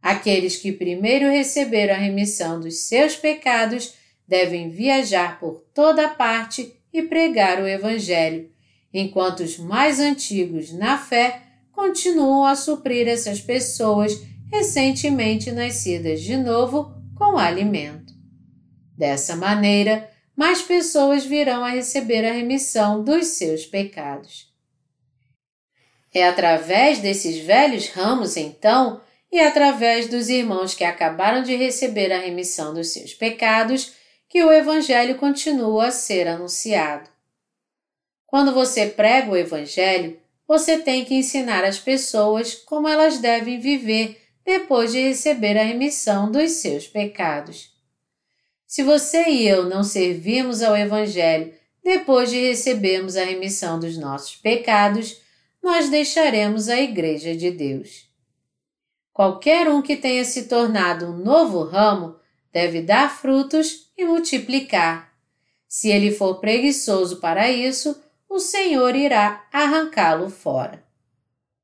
Aqueles 0.00 0.56
que 0.56 0.70
primeiro 0.70 1.28
receberam 1.28 1.94
a 1.94 1.98
remissão 1.98 2.60
dos 2.60 2.86
seus 2.86 3.16
pecados 3.16 3.94
devem 4.26 4.70
viajar 4.70 5.40
por 5.40 5.64
toda 5.74 6.08
parte 6.08 6.72
e 6.92 7.02
pregar 7.02 7.60
o 7.60 7.66
Evangelho, 7.66 8.48
enquanto 8.94 9.40
os 9.40 9.58
mais 9.58 9.98
antigos 9.98 10.72
na 10.72 10.98
fé 10.98 11.42
continuam 11.72 12.44
a 12.44 12.54
suprir 12.54 13.08
essas 13.08 13.40
pessoas 13.40 14.22
recentemente 14.52 15.50
nascidas 15.50 16.20
de 16.20 16.36
novo 16.36 16.92
com 17.16 17.38
alimento. 17.38 18.12
Dessa 18.96 19.34
maneira, 19.34 20.11
mais 20.36 20.62
pessoas 20.62 21.24
virão 21.24 21.64
a 21.64 21.70
receber 21.70 22.24
a 22.24 22.32
remissão 22.32 23.02
dos 23.02 23.26
seus 23.28 23.66
pecados. 23.66 24.50
É 26.12 26.26
através 26.28 26.98
desses 26.98 27.38
velhos 27.38 27.88
ramos, 27.88 28.36
então, 28.36 29.00
e 29.30 29.40
através 29.40 30.08
dos 30.08 30.28
irmãos 30.28 30.74
que 30.74 30.84
acabaram 30.84 31.42
de 31.42 31.56
receber 31.56 32.12
a 32.12 32.18
remissão 32.18 32.74
dos 32.74 32.88
seus 32.88 33.14
pecados, 33.14 33.94
que 34.28 34.42
o 34.42 34.52
Evangelho 34.52 35.16
continua 35.16 35.86
a 35.86 35.90
ser 35.90 36.28
anunciado. 36.28 37.08
Quando 38.26 38.52
você 38.52 38.86
prega 38.86 39.30
o 39.30 39.36
Evangelho, 39.36 40.18
você 40.46 40.78
tem 40.78 41.04
que 41.04 41.14
ensinar 41.14 41.64
as 41.64 41.78
pessoas 41.78 42.54
como 42.54 42.88
elas 42.88 43.18
devem 43.18 43.58
viver 43.58 44.20
depois 44.44 44.92
de 44.92 45.00
receber 45.00 45.56
a 45.56 45.62
remissão 45.62 46.30
dos 46.30 46.50
seus 46.52 46.86
pecados. 46.86 47.71
Se 48.72 48.82
você 48.82 49.24
e 49.28 49.46
eu 49.46 49.68
não 49.68 49.84
servimos 49.84 50.62
ao 50.62 50.74
Evangelho 50.74 51.52
depois 51.84 52.30
de 52.30 52.40
recebermos 52.40 53.18
a 53.18 53.22
remissão 53.22 53.78
dos 53.78 53.98
nossos 53.98 54.34
pecados, 54.36 55.20
nós 55.62 55.90
deixaremos 55.90 56.70
a 56.70 56.80
Igreja 56.80 57.36
de 57.36 57.50
Deus. 57.50 58.08
Qualquer 59.12 59.68
um 59.68 59.82
que 59.82 59.94
tenha 59.94 60.24
se 60.24 60.44
tornado 60.44 61.04
um 61.04 61.18
novo 61.18 61.64
ramo 61.64 62.16
deve 62.50 62.80
dar 62.80 63.14
frutos 63.14 63.92
e 63.94 64.06
multiplicar. 64.06 65.12
Se 65.68 65.90
ele 65.90 66.10
for 66.10 66.40
preguiçoso 66.40 67.20
para 67.20 67.50
isso, 67.50 68.02
o 68.26 68.38
Senhor 68.38 68.96
irá 68.96 69.46
arrancá-lo 69.52 70.30
fora. 70.30 70.82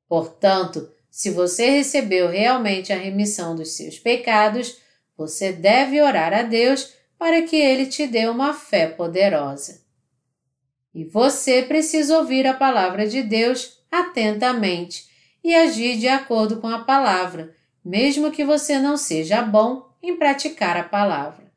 Portanto, 0.06 0.92
se 1.10 1.30
você 1.30 1.70
recebeu 1.70 2.28
realmente 2.28 2.92
a 2.92 2.98
remissão 2.98 3.56
dos 3.56 3.70
seus 3.70 3.98
pecados, 3.98 4.76
você 5.16 5.50
deve 5.50 6.02
orar 6.02 6.34
a 6.34 6.42
Deus 6.42 6.97
para 7.18 7.42
que 7.42 7.56
Ele 7.56 7.86
te 7.86 8.06
dê 8.06 8.26
uma 8.28 8.54
fé 8.54 8.86
poderosa. 8.86 9.82
E 10.94 11.04
você 11.04 11.62
precisa 11.62 12.18
ouvir 12.18 12.46
a 12.46 12.54
palavra 12.54 13.08
de 13.08 13.22
Deus 13.22 13.78
atentamente 13.90 15.08
e 15.42 15.54
agir 15.54 15.98
de 15.98 16.08
acordo 16.08 16.60
com 16.60 16.68
a 16.68 16.80
palavra, 16.80 17.54
mesmo 17.84 18.30
que 18.30 18.44
você 18.44 18.78
não 18.78 18.96
seja 18.96 19.42
bom 19.42 19.88
em 20.02 20.16
praticar 20.16 20.76
a 20.76 20.84
palavra. 20.84 21.48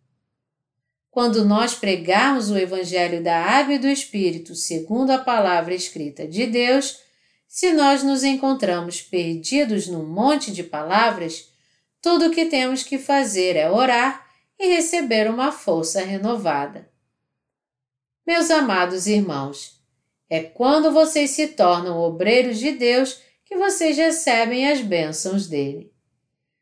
Quando 1.10 1.44
nós 1.44 1.76
pregarmos 1.76 2.50
o 2.50 2.58
Evangelho 2.58 3.22
da 3.22 3.38
Água 3.38 3.74
e 3.74 3.80
do 3.80 3.88
Espírito 3.88 4.56
segundo 4.56 5.12
a 5.12 5.18
palavra 5.18 5.74
escrita 5.74 6.26
de 6.26 6.46
Deus, 6.48 7.00
se 7.48 7.74
nós 7.74 8.02
nos 8.02 8.24
encontramos 8.24 9.02
perdidos 9.02 9.88
num 9.88 10.06
monte 10.06 10.52
de 10.52 10.64
palavras, 10.64 11.50
tudo 12.02 12.28
o 12.28 12.32
que 12.32 12.46
temos 12.46 12.82
que 12.82 12.98
fazer 12.98 13.58
é 13.58 13.70
orar 13.70 14.31
e 14.62 14.68
receber 14.68 15.28
uma 15.28 15.52
força 15.52 16.02
renovada. 16.02 16.88
Meus 18.26 18.52
amados 18.52 19.08
irmãos, 19.08 19.82
é 20.30 20.44
quando 20.44 20.92
vocês 20.92 21.32
se 21.32 21.48
tornam 21.48 21.98
obreiros 21.98 22.60
de 22.60 22.72
Deus 22.72 23.20
que 23.44 23.58
vocês 23.58 23.98
recebem 23.98 24.70
as 24.72 24.80
bênçãos 24.80 25.48
dele. 25.48 25.92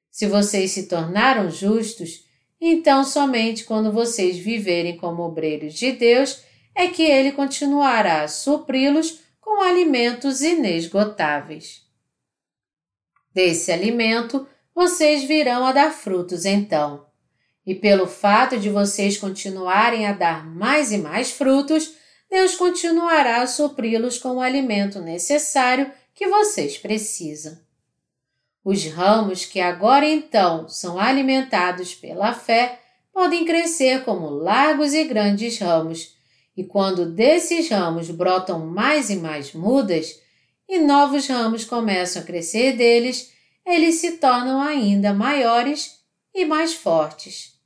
Se 0.09 0.25
vocês 0.25 0.71
se 0.71 0.87
tornaram 0.87 1.51
justos, 1.51 2.25
então 2.59 3.03
somente 3.03 3.65
quando 3.65 3.91
vocês 3.91 4.37
viverem 4.37 4.95
como 4.95 5.21
obreiros 5.23 5.73
de 5.73 5.91
Deus 5.91 6.41
é 6.73 6.87
que 6.87 7.03
ele 7.03 7.33
continuará 7.33 8.21
a 8.21 8.29
supri-los 8.29 9.19
com 9.41 9.61
alimentos 9.61 10.39
inesgotáveis. 10.39 11.83
Desse 13.33 13.73
alimento, 13.73 14.47
vocês 14.73 15.23
virão 15.25 15.65
a 15.65 15.73
dar 15.73 15.91
frutos 15.91 16.45
então. 16.45 17.08
E 17.69 17.75
pelo 17.75 18.07
fato 18.07 18.57
de 18.57 18.67
vocês 18.67 19.15
continuarem 19.15 20.07
a 20.07 20.11
dar 20.11 20.43
mais 20.43 20.91
e 20.91 20.97
mais 20.97 21.29
frutos, 21.29 21.93
Deus 22.27 22.55
continuará 22.55 23.43
a 23.43 23.47
supri-los 23.47 24.17
com 24.17 24.37
o 24.37 24.41
alimento 24.41 24.99
necessário 24.99 25.91
que 26.15 26.27
vocês 26.27 26.79
precisam. 26.79 27.59
Os 28.65 28.87
ramos 28.87 29.45
que 29.45 29.59
agora 29.59 30.09
então 30.09 30.67
são 30.67 30.97
alimentados 30.97 31.93
pela 31.93 32.33
fé 32.33 32.79
podem 33.13 33.45
crescer 33.45 34.03
como 34.03 34.31
largos 34.31 34.95
e 34.95 35.03
grandes 35.03 35.59
ramos, 35.59 36.15
e 36.57 36.63
quando 36.63 37.05
desses 37.05 37.69
ramos 37.69 38.09
brotam 38.09 38.65
mais 38.65 39.11
e 39.11 39.15
mais 39.15 39.53
mudas, 39.53 40.19
e 40.67 40.79
novos 40.79 41.27
ramos 41.27 41.65
começam 41.65 42.23
a 42.23 42.25
crescer 42.25 42.75
deles, 42.75 43.31
eles 43.63 43.97
se 43.97 44.13
tornam 44.13 44.59
ainda 44.59 45.13
maiores 45.13 45.99
e 46.33 46.45
mais 46.45 46.73
fortes. 46.73 47.58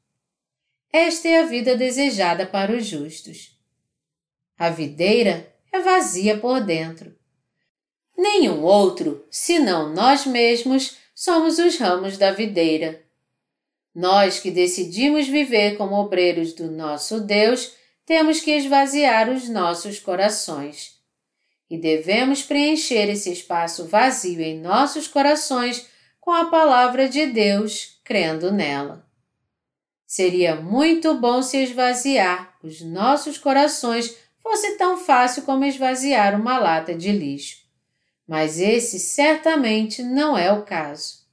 Esta 0.95 1.27
é 1.27 1.39
a 1.39 1.45
vida 1.45 1.75
desejada 1.75 2.45
para 2.45 2.71
os 2.71 2.85
justos. 2.85 3.57
A 4.55 4.69
videira 4.69 5.51
é 5.71 5.79
vazia 5.79 6.37
por 6.37 6.61
dentro. 6.61 7.17
Nenhum 8.15 8.61
outro, 8.61 9.25
senão 9.31 9.91
nós 9.91 10.27
mesmos, 10.27 10.97
somos 11.15 11.57
os 11.57 11.79
ramos 11.79 12.15
da 12.15 12.31
videira. 12.31 13.01
Nós 13.95 14.39
que 14.39 14.51
decidimos 14.51 15.27
viver 15.27 15.77
como 15.77 15.95
obreiros 15.95 16.53
do 16.53 16.69
nosso 16.69 17.21
Deus, 17.21 17.73
temos 18.05 18.39
que 18.39 18.51
esvaziar 18.51 19.31
os 19.31 19.49
nossos 19.49 19.97
corações. 19.99 20.99
E 21.71 21.75
devemos 21.75 22.43
preencher 22.43 23.09
esse 23.09 23.31
espaço 23.31 23.87
vazio 23.87 24.41
em 24.41 24.59
nossos 24.59 25.07
corações 25.07 25.87
com 26.21 26.29
a 26.29 26.51
palavra 26.51 27.09
de 27.09 27.25
Deus, 27.25 27.99
crendo 28.03 28.51
nela. 28.51 29.02
Seria 30.15 30.55
muito 30.55 31.15
bom 31.15 31.41
se 31.41 31.57
esvaziar 31.57 32.55
os 32.61 32.81
nossos 32.81 33.35
corações 33.39 34.15
fosse 34.37 34.77
tão 34.77 34.95
fácil 34.95 35.41
como 35.41 35.65
esvaziar 35.65 36.39
uma 36.39 36.59
lata 36.59 36.93
de 36.93 37.11
lixo. 37.11 37.63
Mas 38.27 38.59
esse 38.59 38.99
certamente 38.99 40.03
não 40.03 40.37
é 40.37 40.53
o 40.53 40.61
caso. 40.61 41.23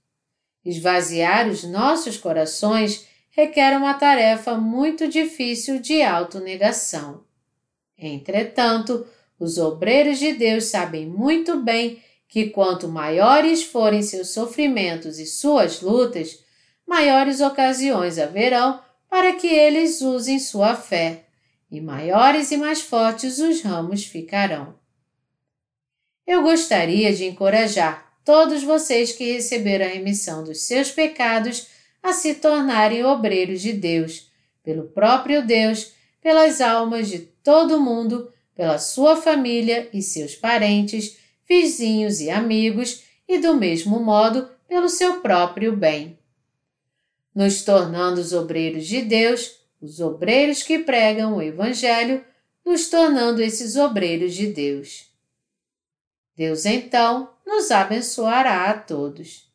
Esvaziar 0.64 1.46
os 1.46 1.62
nossos 1.62 2.16
corações 2.16 3.06
requer 3.28 3.76
uma 3.76 3.92
tarefa 3.92 4.54
muito 4.54 5.06
difícil 5.06 5.78
de 5.78 6.00
autonegação. 6.00 7.22
Entretanto, 7.98 9.06
os 9.38 9.58
obreiros 9.58 10.18
de 10.18 10.32
Deus 10.32 10.64
sabem 10.64 11.06
muito 11.06 11.60
bem 11.60 12.02
que 12.26 12.48
quanto 12.48 12.88
maiores 12.88 13.62
forem 13.62 14.00
seus 14.00 14.30
sofrimentos 14.32 15.18
e 15.18 15.26
suas 15.26 15.82
lutas, 15.82 16.48
maiores 16.90 17.40
ocasiões 17.40 18.18
haverão 18.18 18.80
para 19.08 19.34
que 19.34 19.46
eles 19.46 20.00
usem 20.00 20.40
sua 20.40 20.74
fé 20.74 21.22
e 21.70 21.80
maiores 21.80 22.50
e 22.50 22.56
mais 22.56 22.80
fortes 22.80 23.38
os 23.38 23.62
ramos 23.62 24.04
ficarão. 24.04 24.74
Eu 26.26 26.42
gostaria 26.42 27.14
de 27.14 27.26
encorajar 27.26 28.12
todos 28.24 28.64
vocês 28.64 29.12
que 29.12 29.34
receberam 29.34 29.86
a 29.86 29.88
remissão 29.88 30.42
dos 30.42 30.62
seus 30.62 30.90
pecados 30.90 31.68
a 32.02 32.12
se 32.12 32.34
tornarem 32.34 33.04
obreiros 33.04 33.60
de 33.62 33.72
Deus, 33.72 34.28
pelo 34.60 34.88
próprio 34.88 35.46
Deus, 35.46 35.92
pelas 36.20 36.60
almas 36.60 37.08
de 37.08 37.20
todo 37.20 37.80
mundo, 37.80 38.32
pela 38.52 38.78
sua 38.78 39.14
família 39.14 39.88
e 39.92 40.02
seus 40.02 40.34
parentes, 40.34 41.16
vizinhos 41.48 42.20
e 42.20 42.30
amigos, 42.30 43.04
e 43.28 43.38
do 43.38 43.54
mesmo 43.54 44.00
modo 44.00 44.50
pelo 44.66 44.88
seu 44.88 45.20
próprio 45.20 45.76
bem. 45.76 46.19
Nos 47.40 47.62
tornando 47.62 48.20
os 48.20 48.34
obreiros 48.34 48.86
de 48.86 49.00
Deus, 49.00 49.52
os 49.80 49.98
obreiros 49.98 50.62
que 50.62 50.78
pregam 50.78 51.38
o 51.38 51.42
Evangelho, 51.42 52.22
nos 52.62 52.90
tornando 52.90 53.40
esses 53.40 53.76
obreiros 53.76 54.34
de 54.34 54.48
Deus. 54.48 55.06
Deus 56.36 56.66
então 56.66 57.30
nos 57.46 57.70
abençoará 57.70 58.68
a 58.68 58.74
todos. 58.74 59.50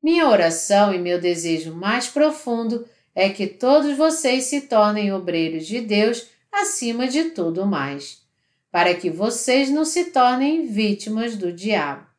Minha 0.00 0.28
oração 0.28 0.94
e 0.94 1.00
meu 1.00 1.20
desejo 1.20 1.74
mais 1.74 2.06
profundo 2.06 2.88
é 3.12 3.28
que 3.28 3.48
todos 3.48 3.96
vocês 3.96 4.44
se 4.44 4.60
tornem 4.60 5.12
obreiros 5.12 5.66
de 5.66 5.80
Deus 5.80 6.28
acima 6.52 7.08
de 7.08 7.30
tudo 7.30 7.66
mais, 7.66 8.22
para 8.70 8.94
que 8.94 9.10
vocês 9.10 9.68
não 9.68 9.84
se 9.84 10.12
tornem 10.12 10.64
vítimas 10.68 11.34
do 11.34 11.52
diabo. 11.52 12.11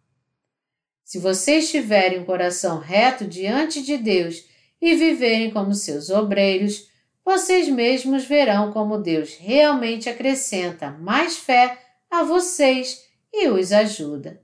Se 1.03 1.19
vocês 1.19 1.69
tiverem 1.69 2.19
um 2.19 2.25
coração 2.25 2.79
reto 2.79 3.25
diante 3.25 3.81
de 3.81 3.97
Deus 3.97 4.45
e 4.81 4.95
viverem 4.95 5.51
como 5.51 5.73
seus 5.73 6.09
obreiros, 6.09 6.89
vocês 7.25 7.69
mesmos 7.69 8.25
verão 8.25 8.71
como 8.71 8.97
Deus 8.97 9.35
realmente 9.35 10.09
acrescenta 10.09 10.91
mais 10.91 11.37
fé 11.37 11.79
a 12.09 12.23
vocês 12.23 13.03
e 13.33 13.47
os 13.47 13.71
ajuda. 13.71 14.41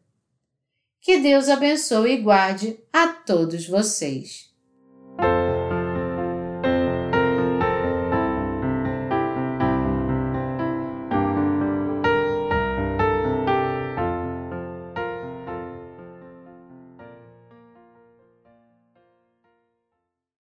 Que 1.02 1.18
Deus 1.18 1.50
abençoe 1.50 2.14
e 2.14 2.22
guarde 2.22 2.80
a 2.92 3.08
todos 3.08 3.68
vocês. 3.68 4.49